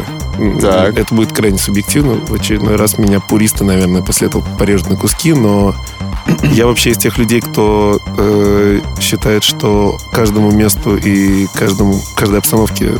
Так. 0.59 0.97
Это 0.97 1.13
будет 1.13 1.31
крайне 1.31 1.59
субъективно. 1.59 2.15
В 2.15 2.33
очередной 2.33 2.75
раз 2.75 2.97
меня 2.97 3.19
пуристы, 3.19 3.63
наверное, 3.63 4.01
после 4.01 4.27
этого 4.27 4.43
порежут 4.57 4.80
на 4.89 4.95
куски, 4.95 5.33
но 5.33 5.75
я 6.43 6.67
вообще 6.67 6.91
из 6.91 6.97
тех 6.97 7.17
людей, 7.17 7.41
кто 7.41 7.99
э, 8.17 8.81
считает, 8.99 9.43
что 9.43 9.97
каждому 10.11 10.51
месту 10.51 10.97
и 10.97 11.47
каждому, 11.53 11.99
каждой 12.15 12.39
обстановке 12.39 12.97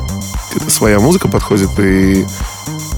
своя 0.67 0.99
музыка 0.99 1.27
подходит. 1.27 1.69
И, 1.79 2.25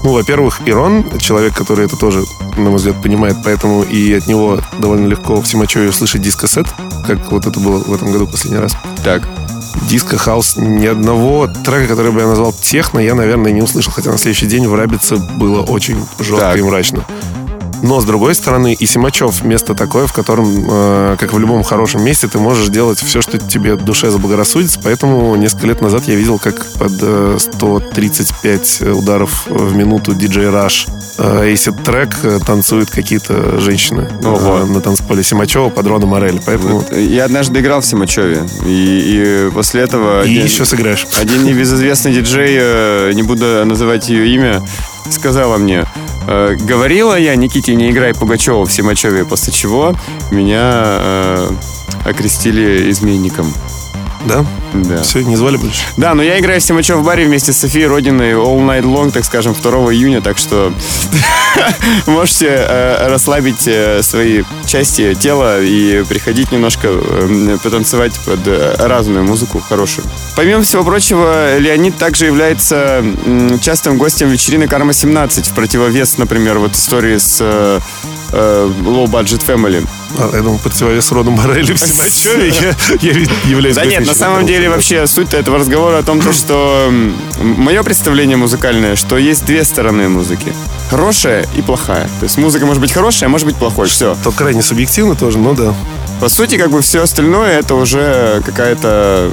ну, 0.02 0.12
во-первых, 0.12 0.60
Ирон, 0.66 1.04
человек, 1.18 1.56
который 1.56 1.86
это 1.86 1.96
тоже, 1.96 2.24
на 2.56 2.70
мой 2.70 2.76
взгляд, 2.76 3.00
понимает, 3.02 3.36
поэтому 3.44 3.82
и 3.82 4.12
от 4.14 4.26
него 4.26 4.60
довольно 4.78 5.06
легко 5.06 5.40
в 5.40 5.46
Симачеве 5.46 5.88
услышать 5.88 6.22
дискосет, 6.22 6.66
как 7.06 7.30
вот 7.30 7.46
это 7.46 7.60
было 7.60 7.78
в 7.78 7.92
этом 7.92 8.12
году 8.12 8.26
последний 8.26 8.58
раз. 8.58 8.76
Так 9.02 9.28
диско, 9.88 10.16
хаус, 10.16 10.56
ни 10.56 10.86
одного 10.86 11.46
трека, 11.46 11.88
который 11.88 12.12
бы 12.12 12.20
я 12.20 12.26
назвал 12.26 12.52
техно, 12.52 12.98
я, 12.98 13.14
наверное, 13.14 13.52
не 13.52 13.62
услышал. 13.62 13.92
Хотя 13.92 14.10
на 14.10 14.18
следующий 14.18 14.46
день 14.46 14.66
в 14.66 14.74
Рабице 14.74 15.16
было 15.16 15.62
очень 15.62 15.98
жестко 16.18 16.40
так. 16.40 16.58
и 16.58 16.62
мрачно. 16.62 17.04
Но, 17.84 18.00
с 18.00 18.06
другой 18.06 18.34
стороны, 18.34 18.72
и 18.72 18.86
Симачев 18.86 19.44
место 19.44 19.74
такое, 19.74 20.06
в 20.06 20.14
котором, 20.14 20.66
э, 20.66 21.16
как 21.20 21.34
в 21.34 21.38
любом 21.38 21.62
хорошем 21.62 22.02
месте, 22.02 22.26
ты 22.28 22.38
можешь 22.38 22.68
делать 22.68 22.98
все, 22.98 23.20
что 23.20 23.38
тебе 23.38 23.76
душе 23.76 24.10
заблагорассудится. 24.10 24.80
Поэтому 24.82 25.36
несколько 25.36 25.66
лет 25.66 25.82
назад 25.82 26.04
я 26.08 26.14
видел, 26.14 26.38
как 26.38 26.64
под 26.78 26.92
э, 27.02 27.36
135 27.38 28.82
ударов 28.94 29.46
в 29.48 29.76
минуту 29.76 30.14
диджей 30.14 30.46
Rush 30.46 30.88
Acid 31.18 31.82
трек 31.84 32.44
танцуют 32.46 32.90
какие-то 32.90 33.60
женщины 33.60 34.08
Ого. 34.24 34.60
Э, 34.60 34.64
на 34.64 34.80
танцполе 34.80 35.22
Симачева 35.22 35.68
под 35.68 35.86
Роном 35.86 36.08
Морель. 36.08 36.40
Поэтому... 36.44 36.82
Я 36.90 37.26
однажды 37.26 37.60
играл 37.60 37.82
в 37.82 37.86
Симачеве, 37.86 38.44
и, 38.66 39.48
и 39.48 39.50
после 39.52 39.82
этого... 39.82 40.24
И 40.24 40.30
один, 40.30 40.44
еще 40.44 40.64
сыграешь. 40.64 41.06
Один 41.20 41.44
небезызвестный 41.44 42.14
диджей, 42.14 42.56
э, 42.58 43.12
не 43.12 43.22
буду 43.22 43.44
называть 43.66 44.08
ее 44.08 44.34
имя, 44.34 44.62
сказала 45.10 45.58
мне, 45.58 45.86
э, 46.26 46.56
говорила 46.60 47.18
я 47.18 47.36
Никите, 47.36 47.74
не 47.74 47.90
играй 47.90 48.14
Пугачева 48.14 48.64
в 48.64 48.72
Симачеве, 48.72 49.24
после 49.24 49.52
чего 49.52 49.94
меня 50.30 50.60
э, 50.62 51.50
окрестили 52.04 52.90
изменником. 52.90 53.52
Да? 54.24 54.44
Да. 54.72 55.02
Все, 55.02 55.22
не 55.22 55.36
звали 55.36 55.56
больше? 55.56 55.82
Да, 55.96 56.14
но 56.14 56.22
я 56.22 56.38
играю 56.38 56.60
в 56.60 56.64
Симачев 56.64 56.96
в 56.96 57.04
баре 57.04 57.26
вместе 57.26 57.52
с 57.52 57.58
Софией 57.58 57.86
Родиной 57.86 58.32
All 58.32 58.58
Night 58.58 58.82
Long, 58.82 59.10
так 59.12 59.24
скажем, 59.24 59.54
2 59.54 59.70
июня, 59.92 60.20
так 60.20 60.38
что 60.38 60.72
можете 62.06 62.46
э, 62.48 63.08
расслабить 63.08 63.66
э, 63.66 64.02
свои 64.02 64.42
части 64.66 65.14
тела 65.14 65.60
и 65.60 66.02
приходить 66.04 66.52
немножко 66.52 66.88
э, 66.90 67.58
потанцевать 67.62 68.18
под 68.20 68.40
э, 68.46 68.76
разную 68.78 69.24
музыку 69.24 69.60
хорошую. 69.60 70.06
Помимо 70.36 70.62
всего 70.62 70.82
прочего, 70.82 71.58
Леонид 71.58 71.96
также 71.96 72.26
является 72.26 73.04
э, 73.04 73.58
частым 73.60 73.98
гостем 73.98 74.28
вечеринок 74.28 74.70
Карма-17, 74.70 75.50
в 75.50 75.54
противовес, 75.54 76.18
например, 76.18 76.58
вот 76.58 76.74
истории 76.74 77.18
с 77.18 77.80
э, 78.34 78.70
Low 78.84 79.06
Budget 79.06 79.44
Family. 79.46 79.86
А, 80.18 80.30
я 80.34 80.42
думаю, 80.42 80.58
противовес 80.58 81.10
роду 81.12 81.30
Морели 81.30 81.72
в 81.72 81.78
Симачеве 81.78 82.48
я, 83.00 83.10
я 83.10 83.26
являюсь 83.46 83.74
Да 83.74 83.84
нет, 83.84 84.06
на 84.06 84.14
самом 84.14 84.46
деле 84.46 84.68
вообще 84.68 85.06
суть 85.06 85.34
этого 85.34 85.58
разговора 85.58 85.98
о 85.98 86.02
том, 86.02 86.22
что 86.32 86.92
мое 87.40 87.82
представление 87.82 88.36
музыкальное, 88.36 88.96
что 88.96 89.18
есть 89.18 89.44
две 89.44 89.64
стороны 89.64 90.08
музыки. 90.08 90.52
Хорошая 90.90 91.46
и 91.56 91.62
плохая. 91.62 92.04
То 92.20 92.24
есть 92.24 92.36
музыка 92.38 92.66
может 92.66 92.80
быть 92.80 92.92
хорошая, 92.92 93.28
а 93.28 93.30
может 93.30 93.46
быть 93.46 93.56
плохой. 93.56 93.88
Все. 93.88 94.16
То 94.22 94.30
крайне 94.30 94.62
субъективно 94.62 95.16
тоже, 95.16 95.38
но 95.38 95.54
да. 95.54 95.74
По 96.20 96.28
сути, 96.28 96.56
как 96.56 96.70
бы 96.70 96.80
все 96.80 97.02
остальное 97.02 97.58
это 97.58 97.74
уже 97.74 98.42
какая-то 98.46 99.30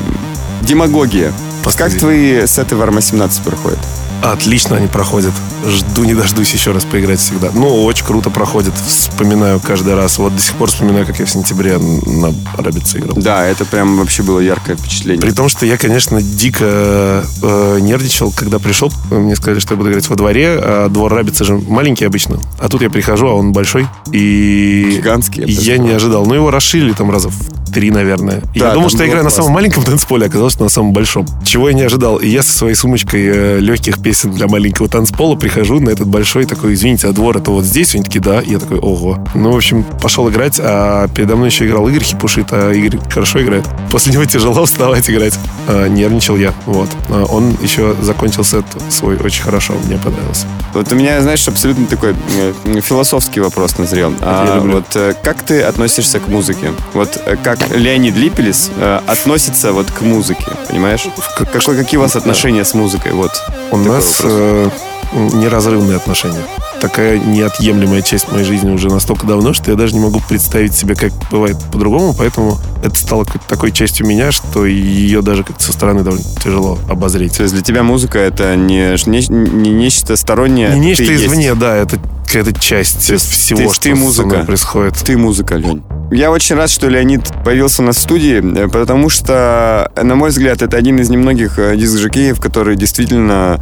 демагогия. 0.61 1.33
Как 1.77 1.93
твои 1.93 2.47
сеты 2.47 2.75
в 2.75 2.81
Арма 2.81 3.01
17 3.01 3.43
проходят? 3.43 3.79
Отлично 4.21 4.77
они 4.77 4.87
проходят. 4.87 5.33
Жду 5.67 6.03
не 6.03 6.13
дождусь 6.13 6.53
еще 6.53 6.71
раз 6.71 6.85
поиграть 6.85 7.19
всегда. 7.19 7.49
Ну, 7.53 7.83
очень 7.83 8.05
круто 8.05 8.29
проходит. 8.29 8.73
Вспоминаю 8.75 9.59
каждый 9.59 9.95
раз. 9.95 10.17
Вот 10.19 10.35
до 10.35 10.41
сих 10.41 10.55
пор 10.55 10.69
вспоминаю, 10.69 11.05
как 11.05 11.19
я 11.19 11.25
в 11.25 11.29
сентябре 11.29 11.77
на 11.77 12.33
Рабице 12.57 12.99
играл. 12.99 13.15
Да, 13.15 13.45
это 13.45 13.65
прям 13.65 13.97
вообще 13.97 14.23
было 14.23 14.39
яркое 14.39 14.75
впечатление. 14.75 15.21
При 15.21 15.31
том, 15.31 15.49
что 15.49 15.65
я, 15.65 15.77
конечно, 15.77 16.21
дико 16.21 17.23
э, 17.41 17.79
нервничал, 17.81 18.31
когда 18.31 18.59
пришел. 18.59 18.91
Мне 19.09 19.35
сказали, 19.35 19.59
что 19.59 19.73
я 19.73 19.77
буду 19.77 19.91
играть 19.91 20.07
во 20.07 20.15
дворе, 20.15 20.59
а 20.61 20.89
двор 20.89 21.13
Рабицы 21.13 21.43
же 21.43 21.55
маленький 21.57 22.05
обычно. 22.05 22.39
А 22.59 22.69
тут 22.69 22.81
я 22.81 22.89
прихожу, 22.89 23.27
а 23.27 23.33
он 23.33 23.51
большой. 23.51 23.87
И... 24.11 24.97
Гигантский. 24.97 25.45
Я, 25.45 25.73
я 25.73 25.77
не 25.77 25.91
ожидал. 25.91 26.25
Ну, 26.25 26.33
его 26.35 26.51
расширили 26.51 26.93
там 26.93 27.11
раза 27.11 27.29
в 27.29 27.60
три, 27.71 27.91
наверное. 27.91 28.41
Да, 28.55 28.67
я 28.67 28.73
думал, 28.73 28.89
что 28.89 28.99
я 28.99 29.09
играю 29.09 29.23
классно. 29.23 29.39
на 29.39 29.43
самом 29.43 29.53
маленьком 29.55 29.83
танцполе, 29.83 30.25
а 30.25 30.27
оказалось, 30.27 30.53
что 30.53 30.63
на 30.63 30.69
самом 30.69 30.93
большом. 30.93 31.25
Чего 31.43 31.69
я 31.69 31.75
не 31.75 31.83
ожидал. 31.83 32.17
И 32.17 32.27
я 32.27 32.43
со 32.43 32.51
своей 32.51 32.75
сумочкой 32.75 33.23
э, 33.25 33.59
легких 33.59 34.01
песен 34.01 34.31
для 34.31 34.47
маленького 34.47 34.87
танцпола 34.89 35.35
прихожу 35.35 35.79
на 35.79 35.89
этот 35.89 36.07
большой 36.07 36.45
такой, 36.45 36.73
извините, 36.73 37.07
а 37.07 37.11
двор 37.11 37.37
это 37.37 37.51
вот 37.51 37.65
здесь? 37.65 37.95
Они 37.95 38.03
такие, 38.03 38.21
да. 38.21 38.41
И 38.41 38.51
я 38.51 38.59
такой, 38.59 38.79
ого. 38.79 39.23
Ну, 39.33 39.51
в 39.51 39.55
общем, 39.55 39.83
пошел 40.01 40.29
играть, 40.29 40.59
а 40.59 41.07
передо 41.07 41.35
мной 41.35 41.49
еще 41.49 41.65
играл 41.65 41.87
Игорь 41.87 42.03
Хипушит, 42.03 42.47
а 42.51 42.71
Игорь 42.71 42.99
хорошо 43.09 43.41
играет. 43.41 43.65
После 43.89 44.13
него 44.13 44.25
тяжело 44.25 44.65
вставать 44.65 45.09
играть. 45.09 45.37
А, 45.67 45.87
нервничал 45.87 46.37
я, 46.37 46.53
вот. 46.65 46.89
А 47.09 47.25
он 47.25 47.55
еще 47.61 47.95
закончил 48.01 48.43
сет 48.43 48.65
свой 48.89 49.17
очень 49.17 49.43
хорошо, 49.43 49.73
мне 49.85 49.97
понравился. 49.97 50.47
Вот 50.73 50.91
у 50.91 50.95
меня, 50.95 51.21
знаешь, 51.21 51.47
абсолютно 51.47 51.85
такой 51.85 52.15
э, 52.37 52.81
философский 52.81 53.39
вопрос 53.39 53.77
назрел. 53.77 54.13
А, 54.21 54.59
вот 54.59 54.95
э, 54.95 55.13
как 55.21 55.41
ты 55.43 55.61
относишься 55.61 56.19
к 56.19 56.27
музыке? 56.27 56.71
Вот 56.93 57.21
э, 57.25 57.35
как 57.41 57.60
Леонид 57.69 58.15
Липелис 58.15 58.71
относится 59.07 59.73
вот 59.73 59.91
к 59.91 60.01
музыке, 60.01 60.45
понимаешь? 60.67 61.05
Какой, 61.37 61.77
какие 61.77 61.97
у 61.97 62.01
вас 62.01 62.15
отношения 62.15 62.65
с 62.65 62.73
музыкой? 62.73 63.13
Вот. 63.13 63.31
У 63.71 63.77
нас 63.77 64.21
э, 64.23 64.69
неразрывные 65.13 65.97
отношения. 65.97 66.41
Такая 66.79 67.19
неотъемлемая 67.19 68.01
часть 68.01 68.31
моей 68.31 68.43
жизни 68.43 68.71
уже 68.71 68.89
настолько 68.89 69.27
давно, 69.27 69.53
что 69.53 69.71
я 69.71 69.77
даже 69.77 69.93
не 69.93 69.99
могу 69.99 70.19
представить 70.27 70.73
себе, 70.73 70.95
как 70.95 71.11
бывает 71.29 71.57
по-другому, 71.71 72.15
поэтому 72.17 72.57
это 72.83 72.95
стало 72.95 73.25
такой 73.47 73.71
частью 73.71 74.07
меня, 74.07 74.31
что 74.31 74.65
ее 74.65 75.21
даже 75.21 75.43
как-то 75.43 75.63
со 75.63 75.73
стороны 75.73 76.03
довольно 76.03 76.25
тяжело 76.43 76.79
обозреть. 76.89 77.37
То 77.37 77.43
есть 77.43 77.53
для 77.53 77.63
тебя 77.63 77.83
музыка 77.83 78.19
это 78.19 78.55
не, 78.55 78.95
не, 79.05 79.27
не 79.27 79.69
нечто 79.69 80.15
стороннее? 80.15 80.69
Не 80.69 80.79
нечто 80.79 81.15
извне, 81.15 81.47
есть. 81.47 81.59
да, 81.59 81.75
это 81.75 81.99
какая-то 82.25 82.59
часть 82.59 83.07
ты, 83.07 83.17
всего, 83.17 83.69
ты, 83.69 83.73
что 83.73 83.83
ты 83.83 83.95
музыка. 83.95 84.43
происходит. 84.45 84.95
Ты 84.95 85.17
музыка, 85.17 85.55
Лень. 85.55 85.83
Я 86.11 86.31
очень 86.31 86.55
рад, 86.55 86.69
что 86.69 86.87
Леонид 86.87 87.29
появился 87.43 87.81
на 87.83 87.93
студии, 87.93 88.41
э, 88.57 88.67
потому 88.69 89.09
что, 89.09 89.91
на 90.01 90.15
мой 90.15 90.29
взгляд, 90.29 90.61
это 90.61 90.77
один 90.77 90.99
из 90.99 91.09
немногих 91.09 91.59
э, 91.59 91.75
диск-жокеев, 91.75 92.39
который 92.39 92.75
действительно 92.75 93.61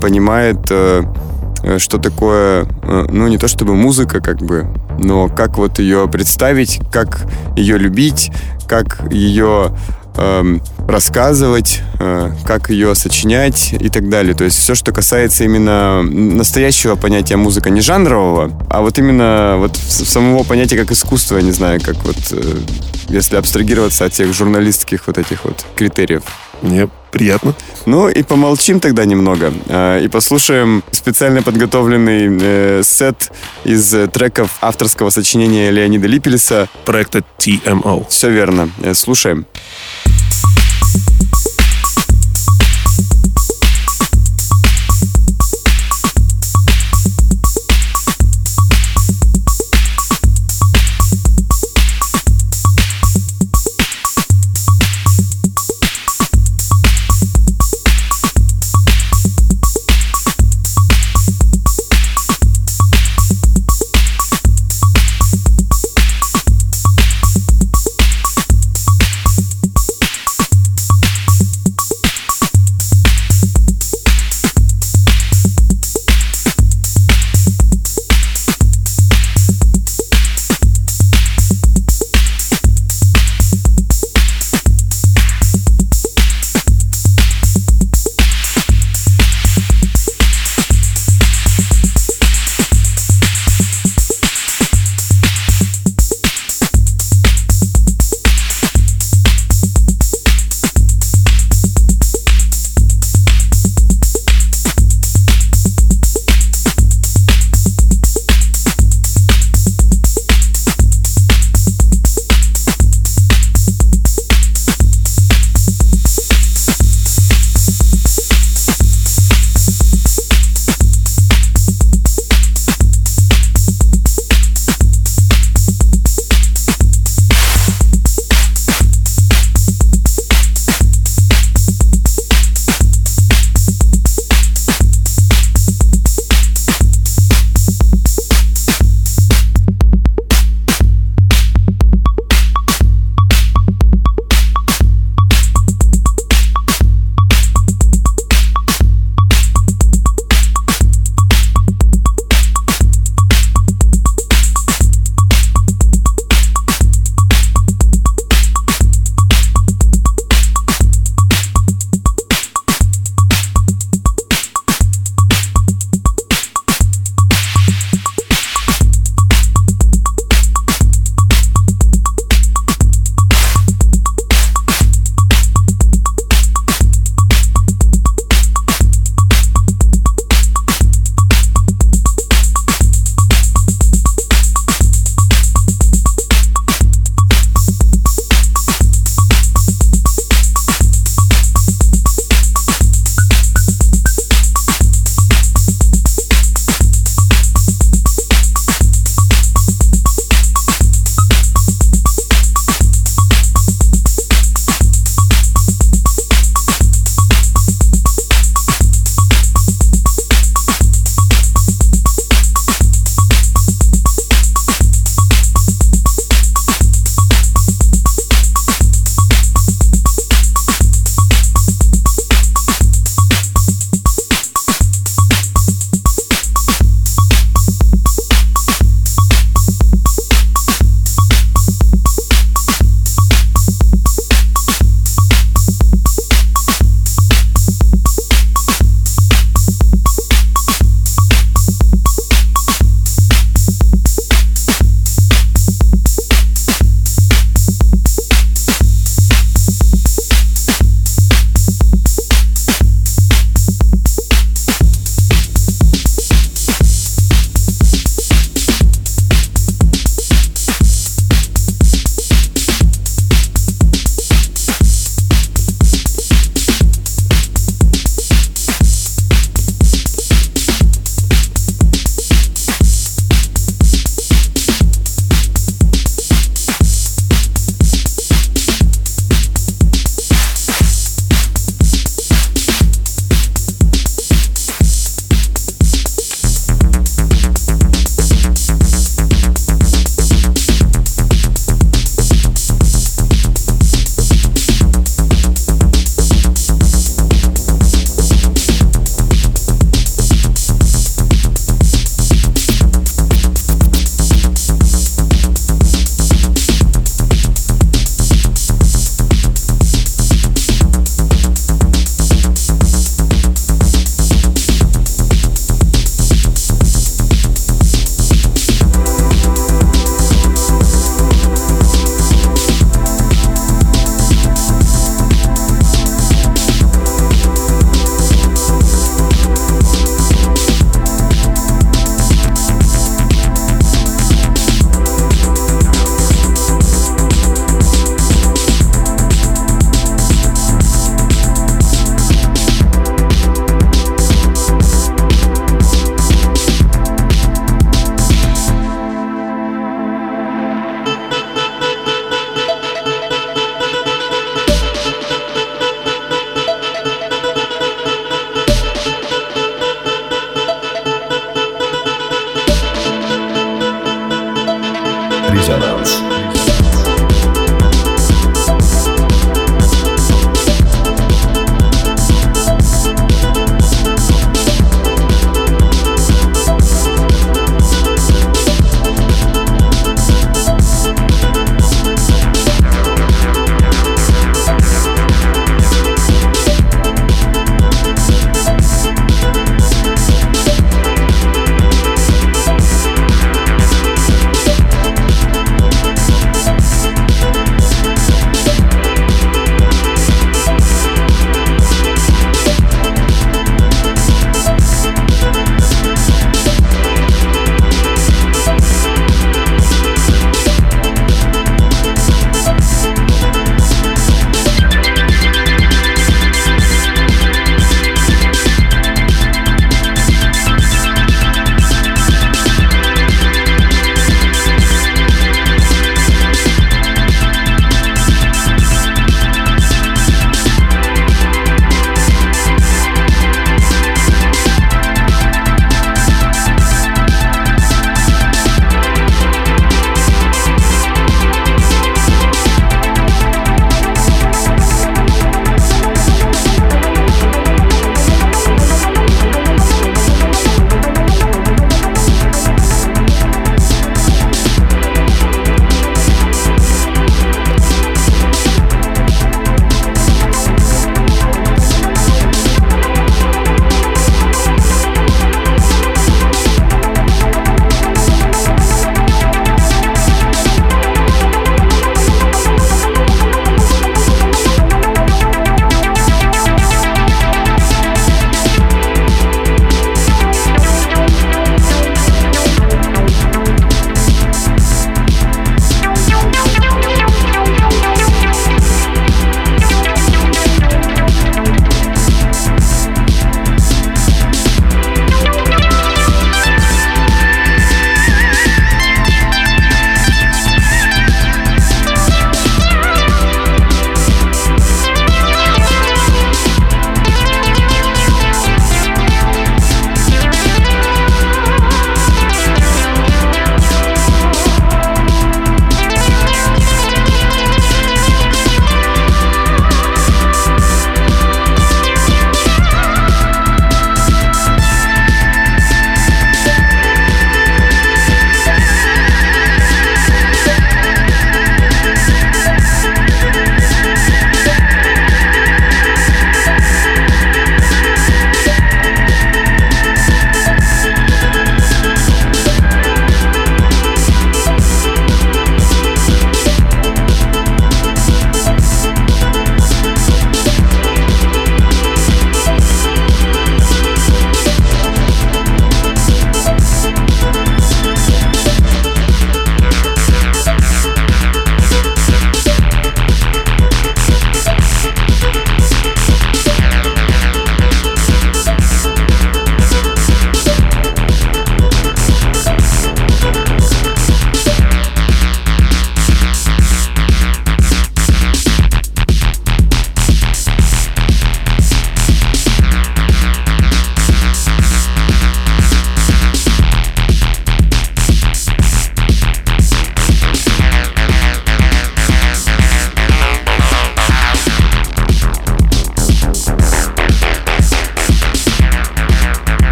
понимает, 0.00 0.58
э, 0.70 1.02
э, 1.62 1.78
что 1.78 1.98
такое, 1.98 2.66
э, 2.82 3.06
ну, 3.10 3.28
не 3.28 3.38
то 3.38 3.48
чтобы 3.48 3.74
музыка, 3.74 4.20
как 4.20 4.38
бы, 4.38 4.66
но 4.98 5.28
как 5.28 5.58
вот 5.58 5.78
ее 5.78 6.08
представить, 6.08 6.80
как 6.92 7.22
ее 7.56 7.78
любить, 7.78 8.30
как 8.68 9.10
ее 9.10 9.76
э, 10.16 10.58
рассказывать, 10.86 11.80
э, 11.98 12.30
как 12.46 12.70
ее 12.70 12.94
сочинять 12.94 13.72
и 13.72 13.88
так 13.88 14.08
далее. 14.08 14.34
То 14.34 14.44
есть 14.44 14.58
все, 14.58 14.74
что 14.74 14.92
касается 14.92 15.44
именно 15.44 16.02
настоящего 16.02 16.94
понятия 16.94 17.36
музыка, 17.36 17.70
не 17.70 17.80
жанрового, 17.80 18.52
а 18.70 18.80
вот 18.80 18.98
именно 18.98 19.56
вот 19.58 19.76
самого 19.76 20.44
понятия 20.44 20.76
как 20.76 20.92
искусство, 20.92 21.38
не 21.38 21.52
знаю, 21.52 21.80
как 21.82 21.96
вот 22.04 22.16
э, 22.32 22.58
если 23.08 23.36
абстрагироваться 23.36 24.04
от 24.04 24.12
тех 24.12 24.32
журналистских 24.32 25.06
вот 25.06 25.18
этих 25.18 25.44
вот 25.44 25.64
критериев. 25.76 26.22
Мне 26.64 26.88
приятно. 27.10 27.54
Ну 27.84 28.08
и 28.08 28.22
помолчим 28.22 28.80
тогда 28.80 29.04
немного 29.04 29.52
э, 29.68 30.00
и 30.02 30.08
послушаем 30.08 30.82
специально 30.92 31.42
подготовленный 31.42 32.38
э, 32.40 32.82
сет 32.82 33.30
из 33.64 33.94
треков 34.10 34.50
авторского 34.62 35.10
сочинения 35.10 35.70
Леонида 35.70 36.08
Липелеса. 36.08 36.68
Проекта 36.86 37.22
TMO. 37.38 38.06
Все 38.08 38.30
верно. 38.30 38.70
Э, 38.82 38.94
слушаем. 38.94 39.46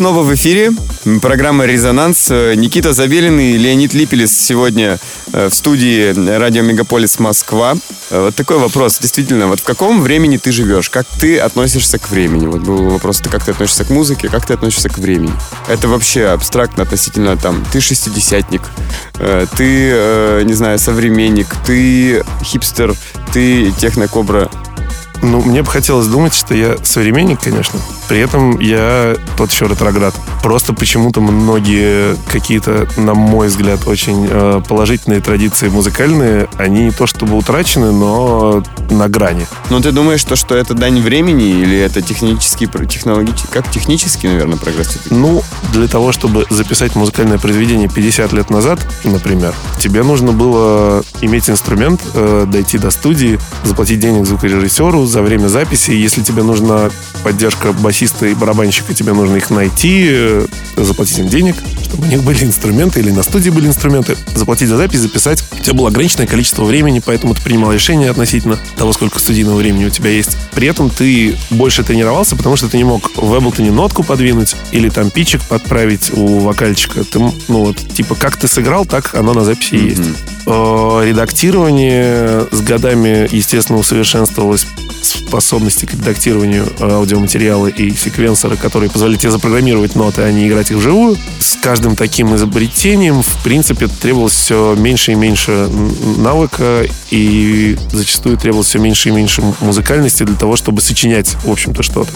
Снова 0.00 0.22
в 0.22 0.34
эфире. 0.34 0.72
Программа 1.20 1.66
«Резонанс». 1.66 2.30
Никита 2.30 2.94
Забелин 2.94 3.38
и 3.38 3.58
Леонид 3.58 3.92
Липелес 3.92 4.32
сегодня 4.32 4.98
э, 5.34 5.50
в 5.50 5.54
студии 5.54 6.14
радио 6.38 6.62
«Мегаполис 6.62 7.18
Москва». 7.18 7.74
Э, 8.08 8.24
вот 8.24 8.34
такой 8.34 8.56
вопрос. 8.56 8.98
Действительно, 8.98 9.46
вот 9.46 9.60
в 9.60 9.62
каком 9.62 10.00
времени 10.00 10.38
ты 10.38 10.52
живешь? 10.52 10.88
Как 10.88 11.04
ты 11.20 11.38
относишься 11.38 11.98
к 11.98 12.08
времени? 12.08 12.46
Вот 12.46 12.62
был 12.62 12.88
вопрос, 12.88 13.18
ты 13.18 13.28
как 13.28 13.44
ты 13.44 13.50
относишься 13.50 13.84
к 13.84 13.90
музыке, 13.90 14.30
как 14.30 14.46
ты 14.46 14.54
относишься 14.54 14.88
к 14.88 14.96
времени? 14.96 15.34
Это 15.68 15.86
вообще 15.86 16.28
абстрактно 16.28 16.84
относительно 16.84 17.36
там, 17.36 17.62
ты 17.70 17.82
шестидесятник, 17.82 18.62
э, 19.18 19.44
ты, 19.54 20.46
не 20.46 20.54
знаю, 20.54 20.78
современник, 20.78 21.48
ты 21.66 22.24
хипстер, 22.42 22.94
ты 23.34 23.70
технокобра. 23.72 24.50
Ну, 25.22 25.42
мне 25.42 25.62
бы 25.62 25.68
хотелось 25.68 26.06
думать, 26.06 26.34
что 26.34 26.54
я 26.54 26.76
современник, 26.82 27.40
конечно. 27.40 27.78
При 28.08 28.18
этом 28.18 28.58
я 28.58 29.16
тот 29.36 29.50
еще 29.50 29.66
ретроград. 29.68 30.14
Просто 30.42 30.72
почему-то 30.72 31.20
многие 31.20 32.16
какие-то, 32.32 32.88
на 32.96 33.14
мой 33.14 33.48
взгляд, 33.48 33.86
очень 33.86 34.26
э, 34.30 34.62
положительные 34.66 35.20
традиции 35.20 35.68
музыкальные, 35.68 36.48
они 36.56 36.84
не 36.86 36.90
то 36.90 37.06
чтобы 37.06 37.36
утрачены, 37.36 37.92
но 37.92 38.62
на 38.90 39.08
грани. 39.08 39.46
Но 39.68 39.80
ты 39.80 39.92
думаешь, 39.92 40.20
что, 40.20 40.36
что 40.36 40.56
это 40.56 40.74
дань 40.74 41.00
времени 41.00 41.50
или 41.50 41.78
это 41.78 42.00
технический, 42.02 42.66
технологический, 42.66 43.48
как 43.50 43.70
технический, 43.70 44.28
наверное, 44.28 44.56
прогресс? 44.56 44.98
Ну, 45.10 45.42
для 45.72 45.86
того, 45.86 46.12
чтобы 46.12 46.46
записать 46.50 46.94
музыкальное 46.94 47.38
произведение 47.38 47.88
50 47.88 48.32
лет 48.32 48.50
назад, 48.50 48.80
например, 49.04 49.54
тебе 49.78 50.02
нужно 50.02 50.32
было 50.32 51.02
иметь 51.20 51.50
инструмент, 51.50 52.00
э, 52.14 52.46
дойти 52.46 52.78
до 52.78 52.90
студии, 52.90 53.38
заплатить 53.64 54.00
денег 54.00 54.26
звукорежиссеру, 54.26 55.06
за 55.10 55.22
время 55.22 55.48
записи. 55.48 55.90
Если 55.90 56.22
тебе 56.22 56.42
нужна 56.42 56.90
поддержка 57.22 57.72
басиста 57.72 58.26
и 58.26 58.34
барабанщика, 58.34 58.94
тебе 58.94 59.12
нужно 59.12 59.36
их 59.36 59.50
найти, 59.50 60.06
э, 60.08 60.46
заплатить 60.76 61.18
им 61.18 61.28
денег, 61.28 61.56
чтобы 61.84 62.04
у 62.04 62.06
них 62.06 62.22
были 62.22 62.44
инструменты 62.44 63.00
или 63.00 63.10
на 63.10 63.22
студии 63.22 63.50
были 63.50 63.66
инструменты, 63.66 64.16
заплатить 64.34 64.68
за 64.68 64.76
запись, 64.76 65.00
записать. 65.00 65.44
У 65.58 65.62
тебя 65.62 65.74
было 65.74 65.88
ограниченное 65.88 66.26
количество 66.26 66.64
времени, 66.64 67.02
поэтому 67.04 67.34
ты 67.34 67.42
принимал 67.42 67.72
решение 67.72 68.10
относительно 68.10 68.58
того, 68.76 68.92
сколько 68.92 69.18
студийного 69.18 69.56
времени 69.56 69.86
у 69.86 69.90
тебя 69.90 70.10
есть. 70.10 70.36
При 70.52 70.68
этом 70.68 70.88
ты 70.88 71.36
больше 71.50 71.82
тренировался, 71.82 72.36
потому 72.36 72.56
что 72.56 72.68
ты 72.68 72.76
не 72.76 72.84
мог 72.84 73.10
в 73.16 73.34
Ableton 73.34 73.70
нотку 73.70 74.02
подвинуть 74.02 74.56
или 74.72 74.88
там 74.88 75.10
пичек 75.10 75.42
подправить 75.42 76.10
у 76.12 76.38
вокальчика. 76.38 77.04
Ты, 77.04 77.18
ну 77.18 77.34
вот, 77.48 77.76
типа, 77.76 78.14
как 78.14 78.36
ты 78.36 78.48
сыграл, 78.48 78.86
так 78.86 79.14
оно 79.14 79.34
на 79.34 79.44
записи 79.44 79.74
mm-hmm. 79.74 79.88
есть. 79.88 80.02
Э, 80.46 81.02
редактирование 81.04 82.46
с 82.50 82.60
годами, 82.60 83.28
естественно, 83.30 83.78
усовершенствовалось 83.78 84.66
способности 85.02 85.86
к 85.86 85.92
редактированию 85.92 86.66
аудиоматериала 86.80 87.68
и 87.68 87.90
секвенсора, 87.94 88.56
которые 88.56 88.90
позволяют 88.90 89.22
тебе 89.22 89.30
запрограммировать 89.30 89.94
ноты, 89.94 90.22
а 90.22 90.32
не 90.32 90.48
играть 90.48 90.70
их 90.70 90.78
вживую. 90.78 91.16
С 91.38 91.56
каждым 91.56 91.96
таким 91.96 92.34
изобретением, 92.34 93.22
в 93.22 93.42
принципе, 93.42 93.86
требовалось 93.86 94.34
все 94.34 94.74
меньше 94.74 95.12
и 95.12 95.14
меньше 95.14 95.68
навыка, 96.18 96.84
и 97.10 97.78
зачастую 97.92 98.36
требовалось 98.36 98.68
все 98.68 98.78
меньше 98.78 99.08
и 99.08 99.12
меньше 99.12 99.42
музыкальности 99.60 100.22
для 100.22 100.36
того, 100.36 100.56
чтобы 100.56 100.80
сочинять, 100.80 101.36
в 101.44 101.50
общем-то, 101.50 101.82
что-то. 101.82 102.10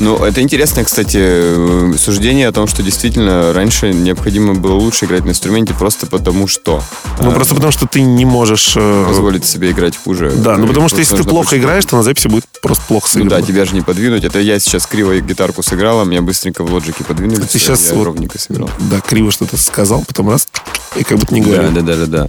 Ну, 0.00 0.16
это 0.24 0.40
интересное, 0.40 0.84
кстати, 0.84 1.18
э, 1.20 1.92
суждение 1.98 2.48
о 2.48 2.52
том, 2.52 2.66
что 2.66 2.82
действительно 2.82 3.52
раньше 3.52 3.92
необходимо 3.92 4.54
было 4.54 4.72
лучше 4.72 5.04
играть 5.04 5.26
на 5.26 5.30
инструменте 5.30 5.74
просто 5.74 6.06
потому 6.06 6.48
что. 6.48 6.82
Ну, 7.20 7.30
а, 7.30 7.34
просто 7.34 7.54
потому 7.54 7.70
что 7.70 7.86
ты 7.86 8.00
не 8.00 8.24
можешь... 8.24 8.72
Э, 8.76 9.04
позволить 9.06 9.44
себе 9.44 9.72
играть 9.72 9.96
хуже. 9.96 10.32
Да, 10.34 10.56
ну 10.56 10.66
потому 10.66 10.88
что 10.88 10.98
если 10.98 11.16
ты 11.16 11.24
плохо 11.24 11.58
играешь, 11.58 11.84
то 11.84 11.96
на 11.96 12.02
записи 12.02 12.28
будет 12.28 12.46
просто 12.62 12.82
плохо 12.88 13.10
сыграно. 13.10 13.36
Ну 13.36 13.40
да, 13.40 13.46
тебя 13.46 13.66
же 13.66 13.74
не 13.74 13.82
подвинуть. 13.82 14.24
Это 14.24 14.40
я 14.40 14.58
сейчас 14.58 14.86
криво 14.86 15.18
гитарку 15.20 15.62
сыграл, 15.62 16.00
а 16.00 16.04
меня 16.04 16.22
быстренько 16.22 16.64
в 16.64 16.72
лоджике 16.72 17.04
подвинули. 17.04 17.42
Ты 17.42 17.58
сейчас 17.58 17.90
вот, 17.92 18.04
ровненько 18.04 18.38
сыграл. 18.38 18.70
Да, 18.90 19.00
криво 19.00 19.30
что-то 19.30 19.58
сказал, 19.58 20.02
потом 20.06 20.30
раз, 20.30 20.48
и 20.96 21.04
как 21.04 21.18
будто 21.18 21.34
не 21.34 21.42
говорил. 21.42 21.70
Да, 21.72 21.82
да, 21.82 21.96
да, 21.96 22.06
да, 22.06 22.24
да. 22.24 22.28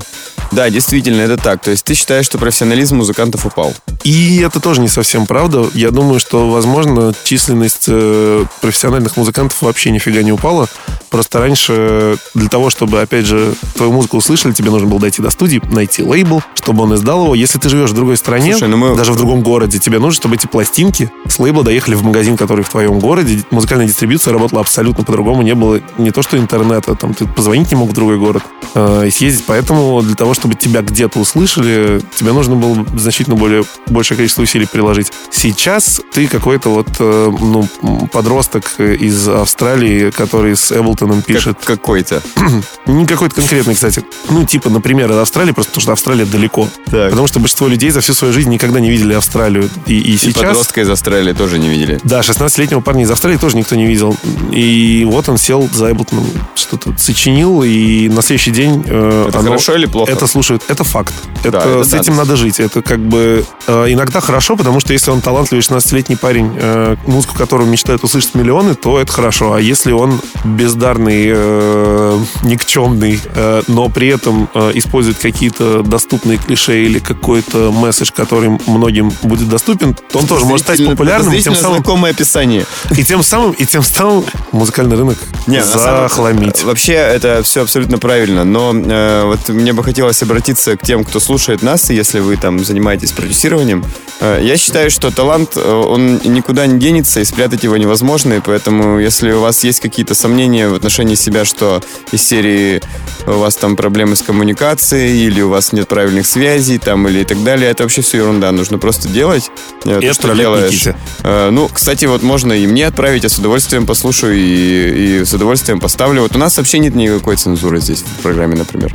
Да, 0.52 0.70
действительно, 0.70 1.22
это 1.22 1.38
так. 1.38 1.62
То 1.62 1.72
есть 1.72 1.86
ты 1.86 1.94
считаешь, 1.94 2.26
что 2.26 2.38
профессионализм 2.38 2.98
музыкантов 2.98 3.46
упал? 3.46 3.74
И 4.04 4.40
это 4.46 4.60
тоже 4.60 4.82
не 4.82 4.88
совсем 4.88 5.26
правда. 5.26 5.66
Я 5.74 5.92
думаю, 5.92 6.20
что, 6.20 6.50
возможно, 6.50 7.14
численность 7.24 7.86
э, 7.88 8.46
профессиональных 8.62 9.16
музыкантов 9.16 9.62
вообще 9.62 9.92
нифига 9.92 10.22
не 10.24 10.32
упала. 10.32 10.68
Просто 11.10 11.40
раньше 11.40 12.18
для 12.34 12.50
того, 12.50 12.70
чтобы, 12.70 13.02
опять 13.02 13.26
же, 13.26 13.54
твою 13.76 13.92
музыку 13.92 14.18
услышали, 14.18 14.54
тебе 14.54 14.72
нужно 14.72 14.88
было 14.88 15.00
дойти 15.00 15.22
до 15.22 15.30
студии, 15.30 15.62
найти 15.72 16.04
лейбл, 16.04 16.42
чтобы 16.56 16.84
он 16.84 16.96
издал 16.96 17.26
его. 17.26 17.36
Если 17.36 17.60
ты 17.60 17.70
живешь 17.70 17.92
в 17.92 17.94
другой 17.94 18.18
стране, 18.18 18.52
Слушай, 18.54 18.70
ну 18.70 18.78
мы... 18.78 18.96
даже 18.96 19.12
в 19.14 19.18
другом 19.18 19.44
городе, 19.44 19.80
тебе 19.80 20.00
нужно, 20.00 20.16
чтобы 20.16 20.36
эти 20.36 20.48
пластинки 20.48 21.12
с 21.28 21.40
лейбла 21.40 21.64
доехали 21.64 21.96
в 21.96 22.04
магазин, 22.04 22.38
который 22.38 22.64
в 22.64 22.70
твоем 22.70 23.00
городе. 23.00 23.44
Музыкальная 23.52 23.88
дистрибьюция 23.88 24.34
работала 24.34 24.62
абсолютно 24.62 25.04
по-другому. 25.04 25.42
Не 25.44 25.56
было 25.56 25.80
не 25.98 26.12
то, 26.12 26.22
что 26.22 26.38
интернета, 26.38 26.96
там 26.96 27.14
ты 27.14 27.26
позвонить 27.26 27.72
не 27.72 27.78
мог 27.78 27.90
в 27.90 27.94
другой 27.94 28.18
город 28.18 28.44
э, 28.74 29.08
и 29.08 29.12
съездить. 29.12 29.46
Поэтому 29.46 30.02
для 30.02 30.16
того, 30.16 30.34
чтобы 30.34 30.41
тебя 30.50 30.82
где-то 30.82 31.20
услышали, 31.20 32.02
тебе 32.16 32.32
нужно 32.34 32.56
было 32.56 32.86
значительно 32.98 33.36
более, 33.36 33.64
большее 33.88 34.18
количество 34.18 34.44
усилий 34.44 34.66
приложить. 34.66 35.12
Сейчас 35.32 36.02
ты 36.14 36.28
какой-то 36.28 36.70
вот 36.70 36.88
э, 37.00 37.32
ну, 37.40 37.68
подросток 38.12 38.80
из 38.80 39.28
Австралии, 39.28 40.12
который 40.12 40.56
с 40.56 40.72
Эблтоном 40.72 41.22
пишет... 41.22 41.58
Как, 41.64 41.82
какой-то. 41.82 42.22
Не 42.86 43.06
какой-то 43.06 43.36
конкретный, 43.36 43.74
кстати. 43.74 44.04
Ну, 44.30 44.46
типа, 44.46 44.70
например, 44.70 45.12
из 45.12 45.18
Австралии, 45.18 45.52
просто 45.52 45.72
потому 45.72 45.82
что 45.82 45.92
Австралия 45.94 46.26
далеко. 46.26 46.70
Так. 46.86 47.10
Потому 47.10 47.28
что 47.28 47.40
большинство 47.40 47.68
людей 47.68 47.90
за 47.90 48.02
всю 48.02 48.14
свою 48.14 48.34
жизнь 48.34 48.50
никогда 48.50 48.80
не 48.80 48.90
видели 48.90 49.14
Австралию. 49.14 49.70
И, 49.88 49.98
и, 49.98 50.14
и 50.14 50.18
сейчас... 50.18 50.44
подростка 50.44 50.82
из 50.82 50.90
Австралии 50.90 51.34
тоже 51.34 51.60
не 51.60 51.70
видели. 51.70 52.00
Да, 52.04 52.22
16-летнего 52.22 52.82
парня 52.82 53.04
из 53.04 53.12
Австралии 53.12 53.38
тоже 53.38 53.58
никто 53.58 53.76
не 53.76 53.86
видел. 53.86 54.16
И 54.52 55.08
вот 55.10 55.28
он 55.30 55.38
сел 55.38 55.68
за 55.74 55.92
Эблтоном, 55.92 56.26
что-то 56.56 56.94
сочинил, 56.98 57.64
и 57.64 58.10
на 58.10 58.22
следующий 58.22 58.52
день... 58.52 58.84
Э, 58.88 59.28
это 59.30 59.40
оно, 59.40 59.50
хорошо 59.50 59.76
или 59.76 59.86
плохо? 59.86 60.12
Это 60.12 60.28
слушают. 60.32 60.64
Это 60.68 60.84
факт. 60.84 61.14
Это, 61.42 61.52
да, 61.52 61.60
это 61.60 61.84
с 61.84 61.94
этим 61.94 62.16
надо 62.16 62.36
жить. 62.36 62.60
Это 62.60 62.82
как 62.82 63.00
бы 63.00 63.46
э, 63.68 63.86
иногда 63.90 64.22
хорошо, 64.22 64.56
потому 64.56 64.80
что 64.80 64.94
если 64.94 65.12
он 65.12 65.22
талантливый 65.22 65.62
16-летний 65.62 66.16
парень, 66.16 66.52
э, 66.56 66.96
музыку 67.06 67.38
которого 67.38 67.68
мечтают 67.68 68.04
услышать 68.04 68.36
миллионы, 68.36 68.76
то 68.76 69.00
это 69.00 69.12
хорошо. 69.12 69.54
А 69.54 69.62
если 69.62 69.92
он 69.92 70.20
бездарный, 70.44 71.32
э, 71.34 72.20
никчемный, 72.44 73.20
э, 73.36 73.62
но 73.68 73.90
при 73.90 74.08
этом 74.08 74.50
э, 74.54 74.72
использует 74.76 75.18
какие-то 75.18 75.84
доступные 75.84 76.38
клише 76.38 76.84
или 76.84 77.00
какой-то 77.00 77.72
месседж, 77.72 78.12
который 78.16 78.58
многим 78.68 79.12
будет 79.24 79.50
доступен, 79.50 79.94
то 79.94 80.20
он 80.20 80.28
тоже 80.28 80.46
может 80.46 80.66
стать 80.66 80.86
популярным. 80.86 81.34
И 81.34 81.42
тем 81.42 81.56
самым, 81.56 81.78
знакомое 81.78 82.12
описание. 82.12 82.66
И 82.98 83.04
тем 83.04 83.24
самым, 83.24 83.52
и 83.52 83.66
тем 83.66 83.84
самым 83.84 84.24
музыкальный 84.52 84.96
рынок 84.96 85.18
Не, 85.48 85.64
захламить. 85.64 86.58
Самом, 86.58 86.70
вообще 86.70 86.94
это 86.94 87.44
все 87.44 87.62
абсолютно 87.62 87.98
правильно, 87.98 88.44
но 88.44 88.74
э, 88.74 89.24
вот 89.26 89.50
мне 89.50 89.74
бы 89.74 89.84
хотелось 89.84 90.21
обратиться 90.24 90.78
к 90.78 90.82
тем, 90.82 91.04
кто 91.04 91.20
слушает 91.20 91.62
нас, 91.62 91.90
если 91.90 92.20
вы 92.20 92.38
там 92.38 92.60
занимаетесь 92.60 93.12
продюсированием. 93.12 93.84
Э, 94.22 94.40
я 94.42 94.56
считаю, 94.56 94.92
что 94.92 95.12
талант, 95.12 95.54
э, 95.56 95.72
он 95.72 96.22
никуда 96.24 96.68
не 96.68 96.80
денется, 96.80 97.20
и 97.20 97.26
спрятать 97.26 97.64
его 97.64 97.76
невозможно, 97.76 98.34
и 98.34 98.40
поэтому 98.40 99.00
если 99.00 99.32
у 99.32 99.42
вас 99.42 99.64
есть 99.64 99.80
какие-то 99.80 100.14
сомнения 100.14 100.70
в 100.70 100.76
отношении 100.76 101.16
себя, 101.16 101.44
что 101.44 101.82
из 102.12 102.22
серии 102.22 102.82
у 103.26 103.40
вас 103.40 103.56
там 103.56 103.76
проблемы 103.76 104.16
с 104.16 104.22
коммуникацией, 104.22 105.26
или 105.26 105.42
у 105.42 105.50
вас 105.50 105.74
нет 105.74 105.88
правильных 105.88 106.28
связей, 106.28 106.78
там, 106.78 107.08
или 107.08 107.22
и 107.22 107.26
так 107.26 107.44
далее, 107.44 107.72
это 107.72 107.84
вообще 107.84 108.02
все 108.02 108.20
ерунда. 108.20 108.52
Нужно 108.52 108.78
просто 108.78 109.08
делать 109.08 109.50
э, 109.86 110.00
и 110.00 110.08
то, 110.08 110.14
что 110.14 110.36
делаешь. 110.36 110.88
Ну, 111.24 111.68
кстати, 111.68 112.06
вот 112.06 112.22
можно 112.22 112.54
и 112.54 112.68
мне 112.68 112.86
отправить, 112.86 113.24
я 113.24 113.30
с 113.30 113.40
удовольствием 113.40 113.88
послушаю 113.88 114.36
и, 114.38 115.22
и 115.22 115.26
с 115.26 115.34
удовольствием 115.34 115.80
поставлю. 115.80 116.22
Вот 116.22 116.36
у 116.36 116.40
нас 116.40 116.58
вообще 116.58 116.78
нет 116.78 116.94
никакой 116.94 117.38
цензуры 117.38 117.82
здесь 117.82 118.04
в 118.04 118.22
программе, 118.22 118.56
например. 118.56 118.94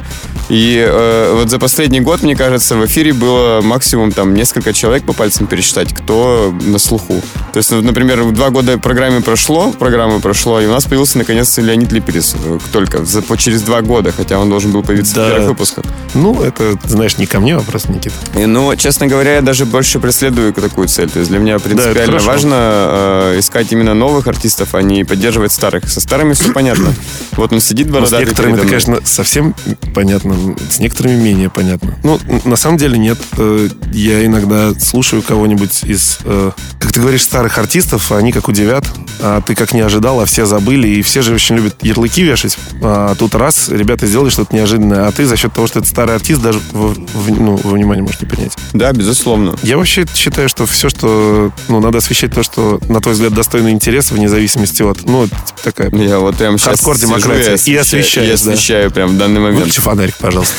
И 0.49 0.85
э, 0.87 1.33
вот 1.35 1.51
за 1.51 1.59
последний 1.59 2.01
год, 2.01 2.23
мне 2.23 2.37
кажется, 2.37 2.77
в 2.77 2.87
эфире 2.87 3.13
было 3.13 3.61
максимум 3.63 4.13
там 4.13 4.35
несколько 4.35 4.73
человек 4.73 5.05
по 5.05 5.16
пальцам 5.17 5.47
пересчитать, 5.47 5.93
кто 5.95 6.55
на 6.63 6.79
слуху. 6.79 7.21
То 7.53 7.59
есть, 7.59 7.71
например, 7.71 8.25
два 8.33 8.51
года 8.51 8.79
программы 8.79 9.23
прошло, 9.23 9.73
программы 9.73 10.21
прошло, 10.21 10.61
и 10.61 10.67
у 10.67 10.71
нас 10.71 10.85
появился 10.85 11.19
наконец 11.19 11.57
Леонид 11.59 11.93
Липерис 11.93 12.35
э, 12.45 12.59
только 12.73 13.05
за, 13.05 13.23
по, 13.23 13.37
через 13.37 13.63
два 13.63 13.83
года, 13.83 14.13
хотя 14.13 14.39
он 14.39 14.51
должен 14.51 14.73
был 14.73 14.83
появиться 14.83 15.15
да. 15.15 15.27
в 15.27 15.29
первых 15.31 15.49
выпусках. 15.49 15.85
Ну, 16.15 16.43
это, 16.43 16.79
знаешь, 16.85 17.19
не 17.19 17.27
ко 17.27 17.41
мне 17.41 17.57
вопрос, 17.57 17.89
Никита. 17.89 18.15
И, 18.37 18.47
ну, 18.47 18.75
честно 18.77 19.07
говоря, 19.07 19.37
я 19.37 19.43
даже 19.43 19.67
больше 19.67 19.99
преследую 20.01 20.53
такую 20.53 20.89
цель. 20.89 21.11
То 21.11 21.19
есть 21.19 21.31
для 21.31 21.39
меня 21.39 21.59
принципиально 21.59 22.19
да, 22.19 22.25
важно 22.25 22.55
э, 22.57 23.37
искать 23.39 23.73
именно 23.73 23.95
новых 23.95 24.27
артистов, 24.27 24.75
а 24.75 24.83
не 24.83 25.05
поддерживать 25.05 25.53
старых. 25.53 25.89
Со 25.89 26.01
старыми 26.01 26.35
все 26.35 26.53
понятно. 26.55 26.93
Вот 27.33 27.53
он 27.53 27.61
сидит 27.61 27.91
бородатый. 27.91 28.13
Ну, 28.13 28.19
с 28.19 28.21
некоторыми 28.21 28.55
это, 28.57 28.67
конечно, 28.67 29.01
совсем 29.05 29.55
понятно, 29.95 30.37
с 30.71 30.79
некоторыми 30.79 31.21
менее 31.21 31.51
понятно. 31.51 31.95
Ну, 32.03 32.19
на 32.45 32.57
самом 32.57 32.77
деле 32.77 32.99
нет. 32.99 33.19
Э, 33.39 33.69
я 33.93 34.25
иногда 34.27 34.75
слушаю 34.75 35.06
кого-нибудь 35.27 35.85
из, 35.85 36.19
э, 36.25 36.51
как 36.79 36.93
ты 36.93 37.01
говоришь, 37.01 37.23
старых 37.23 37.59
артистов, 37.59 38.13
они 38.13 38.33
как 38.33 38.49
удивят, 38.49 38.85
а 39.21 39.41
ты 39.41 39.55
как 39.55 39.73
не 39.73 39.81
ожидал, 39.81 40.21
а 40.21 40.27
все 40.27 40.47
забыли, 40.47 40.89
и 40.89 41.03
все 41.03 41.23
же 41.23 41.35
очень 41.35 41.57
любят 41.57 41.77
ярлыки 41.83 42.23
вешать. 42.23 42.59
А 42.83 43.15
тут 43.15 43.35
раз, 43.35 43.69
ребята 43.69 44.07
сделали 44.07 44.31
что-то 44.31 44.55
неожиданное, 44.55 45.07
а 45.07 45.13
ты 45.13 45.27
за 45.27 45.37
счет 45.37 45.53
того, 45.53 45.67
что 45.67 45.79
это 45.79 45.89
старый 45.89 46.15
артист, 46.15 46.43
даже 46.43 46.61
в, 46.73 46.95
в, 46.95 47.31
ну, 47.31 47.57
во 47.57 47.71
внимание 47.71 48.03
можешь 48.03 48.21
не 48.21 48.27
принять. 48.27 48.53
Да, 48.73 48.93
безусловно. 48.93 49.57
Я 49.63 49.77
вообще 49.77 50.07
считаю, 50.15 50.49
что 50.49 50.67
все, 50.67 50.89
что, 50.89 51.53
ну, 51.69 51.81
надо 51.81 51.99
освещать 51.99 52.35
то, 52.35 52.43
что, 52.43 52.81
на 52.89 53.01
твой 53.01 53.15
взгляд, 53.15 53.35
достойно 53.35 53.71
интереса, 53.71 54.15
вне 54.15 54.29
зависимости 54.29 54.83
от, 54.83 55.05
ну, 55.05 55.29
такая... 55.63 55.91
Я 55.91 56.19
вот 56.19 56.37
прям 56.37 56.59
сейчас 56.59 56.81
хардкор 56.81 56.99
демократия. 56.99 57.57
И 57.71 57.77
освещаю. 57.77 58.29
И 58.29 58.31
освещаю 58.31 58.89
да. 58.91 58.95
прям 58.95 59.11
в 59.11 59.19
данный 59.19 59.41
момент. 59.41 59.61
Выключи 59.61 59.81
фонарик, 59.81 60.17
пожалуйста. 60.17 60.55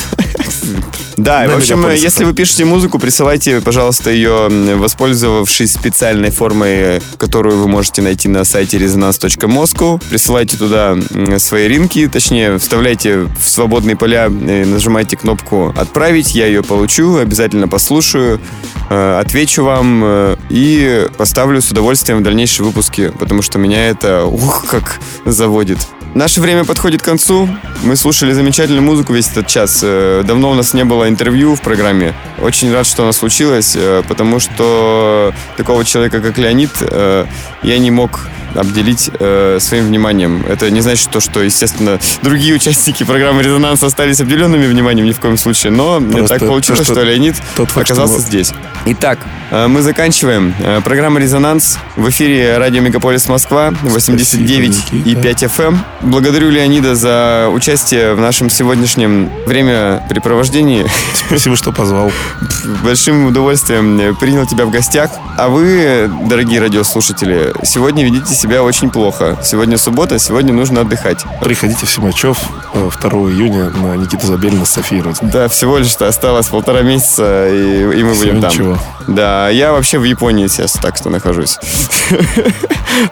Да, 1.16 1.48
в 1.48 1.56
общем, 1.56 1.88
если 1.90 2.24
вы 2.24 2.32
пишете 2.32 2.64
музыку, 2.64 2.98
присылайте, 2.98 3.60
пожалуйста, 3.60 4.10
ее, 4.10 4.27
воспользовавшись 4.28 5.72
специальной 5.72 6.30
формой, 6.30 7.00
которую 7.16 7.58
вы 7.58 7.68
можете 7.68 8.02
найти 8.02 8.28
на 8.28 8.44
сайте 8.44 8.78
resonance.moscow. 8.78 10.02
Присылайте 10.08 10.56
туда 10.56 10.96
свои 11.38 11.68
ринки, 11.68 12.08
точнее, 12.08 12.58
вставляйте 12.58 13.28
в 13.40 13.48
свободные 13.48 13.96
поля, 13.96 14.28
нажимайте 14.28 15.16
кнопку 15.16 15.74
«Отправить», 15.76 16.34
я 16.34 16.46
ее 16.46 16.62
получу, 16.62 17.16
обязательно 17.16 17.68
послушаю, 17.68 18.40
э, 18.90 19.18
отвечу 19.18 19.64
вам 19.64 20.02
э, 20.04 20.36
и 20.50 21.06
поставлю 21.16 21.60
с 21.60 21.70
удовольствием 21.70 22.20
в 22.20 22.22
дальнейшие 22.22 22.66
выпуски, 22.66 23.12
потому 23.18 23.42
что 23.42 23.58
меня 23.58 23.88
это, 23.88 24.24
ух, 24.24 24.66
как 24.68 25.00
заводит. 25.24 25.78
Наше 26.14 26.40
время 26.40 26.64
подходит 26.64 27.02
к 27.02 27.04
концу. 27.04 27.48
Мы 27.82 27.94
слушали 27.94 28.32
замечательную 28.32 28.82
музыку 28.82 29.12
весь 29.12 29.30
этот 29.30 29.46
час. 29.46 29.80
Э, 29.82 30.22
давно 30.26 30.50
у 30.50 30.54
нас 30.54 30.74
не 30.74 30.84
было 30.84 31.08
интервью 31.08 31.54
в 31.54 31.60
программе. 31.60 32.14
Очень 32.40 32.72
рад, 32.72 32.86
что 32.86 33.02
оно 33.02 33.12
случилось, 33.12 33.76
э, 33.76 34.02
потому 34.08 34.40
что 34.40 35.32
такого 35.56 35.84
человека, 35.84 36.20
как 36.20 36.38
Леонид, 36.38 36.70
э, 36.80 37.26
я 37.62 37.78
не 37.78 37.90
мог 37.90 38.20
обделить 38.54 39.10
э, 39.18 39.58
своим 39.60 39.86
вниманием. 39.86 40.44
Это 40.48 40.70
не 40.70 40.80
значит 40.80 41.10
то, 41.10 41.20
что, 41.20 41.42
естественно, 41.42 41.98
другие 42.22 42.54
участники 42.54 43.04
программы 43.04 43.42
«Резонанс» 43.42 43.82
остались 43.82 44.20
обделенными 44.20 44.66
вниманием 44.66 45.06
ни 45.06 45.12
в 45.12 45.20
коем 45.20 45.36
случае, 45.36 45.72
но 45.72 46.00
Просто 46.00 46.38
так 46.38 46.48
получилось, 46.48 46.78
то, 46.80 46.84
что 46.84 46.94
что 46.94 47.02
Леонид 47.04 47.36
тот 47.56 47.70
факт, 47.70 47.90
оказался 47.90 48.20
что 48.20 48.22
здесь. 48.22 48.52
Итак, 48.86 49.18
э, 49.50 49.66
мы 49.66 49.82
заканчиваем. 49.82 50.54
Э, 50.60 50.80
Программа 50.82 51.20
«Резонанс» 51.20 51.78
в 51.96 52.08
эфире 52.08 52.58
радио 52.58 52.80
«Мегаполис 52.80 53.28
Москва» 53.28 53.72
89 53.82 54.92
и 54.92 54.96
Никита. 54.96 55.20
5 55.22 55.42
FM. 55.44 55.78
Благодарю 56.02 56.50
Леонида 56.50 56.94
за 56.94 57.48
участие 57.52 58.14
в 58.14 58.20
нашем 58.20 58.50
сегодняшнем 58.50 59.30
времяпрепровождении. 59.46 60.86
Спасибо, 61.26 61.56
что 61.56 61.72
позвал. 61.72 62.10
Большим 62.82 63.26
удовольствием 63.26 63.98
э, 64.00 64.14
принял 64.14 64.46
тебя 64.46 64.64
в 64.64 64.70
гостях. 64.70 65.10
А 65.36 65.48
вы, 65.48 66.10
дорогие 66.28 66.60
радиослушатели, 66.60 67.52
сегодня 67.62 68.04
ведите 68.04 68.34
себя 68.38 68.62
очень 68.62 68.90
плохо. 68.90 69.36
Сегодня 69.42 69.76
суббота, 69.78 70.18
сегодня 70.18 70.52
нужно 70.52 70.82
отдыхать. 70.82 71.24
Приходите 71.42 71.84
в 71.86 71.90
Симачев 71.90 72.38
э, 72.74 72.88
2 73.00 73.10
июня 73.10 73.70
на 73.70 73.96
Никита 73.96 74.26
Забелина 74.26 74.64
с 74.64 74.70
Софией 74.70 75.02
Родин. 75.02 75.28
Да, 75.30 75.48
всего 75.48 75.78
лишь 75.78 75.94
осталось 75.96 76.46
полтора 76.46 76.82
месяца, 76.82 77.48
и, 77.48 77.82
и 77.98 78.02
мы 78.04 78.12
Всего 78.14 78.26
будем 78.32 78.40
там. 78.40 78.50
ничего. 78.50 78.78
Да, 79.06 79.48
я 79.48 79.72
вообще 79.72 79.98
в 79.98 80.04
Японии 80.04 80.46
сейчас 80.46 80.72
так 80.72 80.96
что 80.96 81.10
нахожусь. 81.10 81.58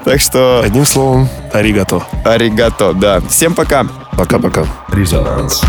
Так 0.04 0.20
что 0.20 0.62
Одним 0.64 0.84
словом, 0.84 1.28
аригато. 1.52 2.02
аригато, 2.24 2.92
да. 2.92 3.20
Всем 3.28 3.54
пока. 3.54 3.86
Пока-пока. 4.16 4.64
Резонанс. 4.88 5.62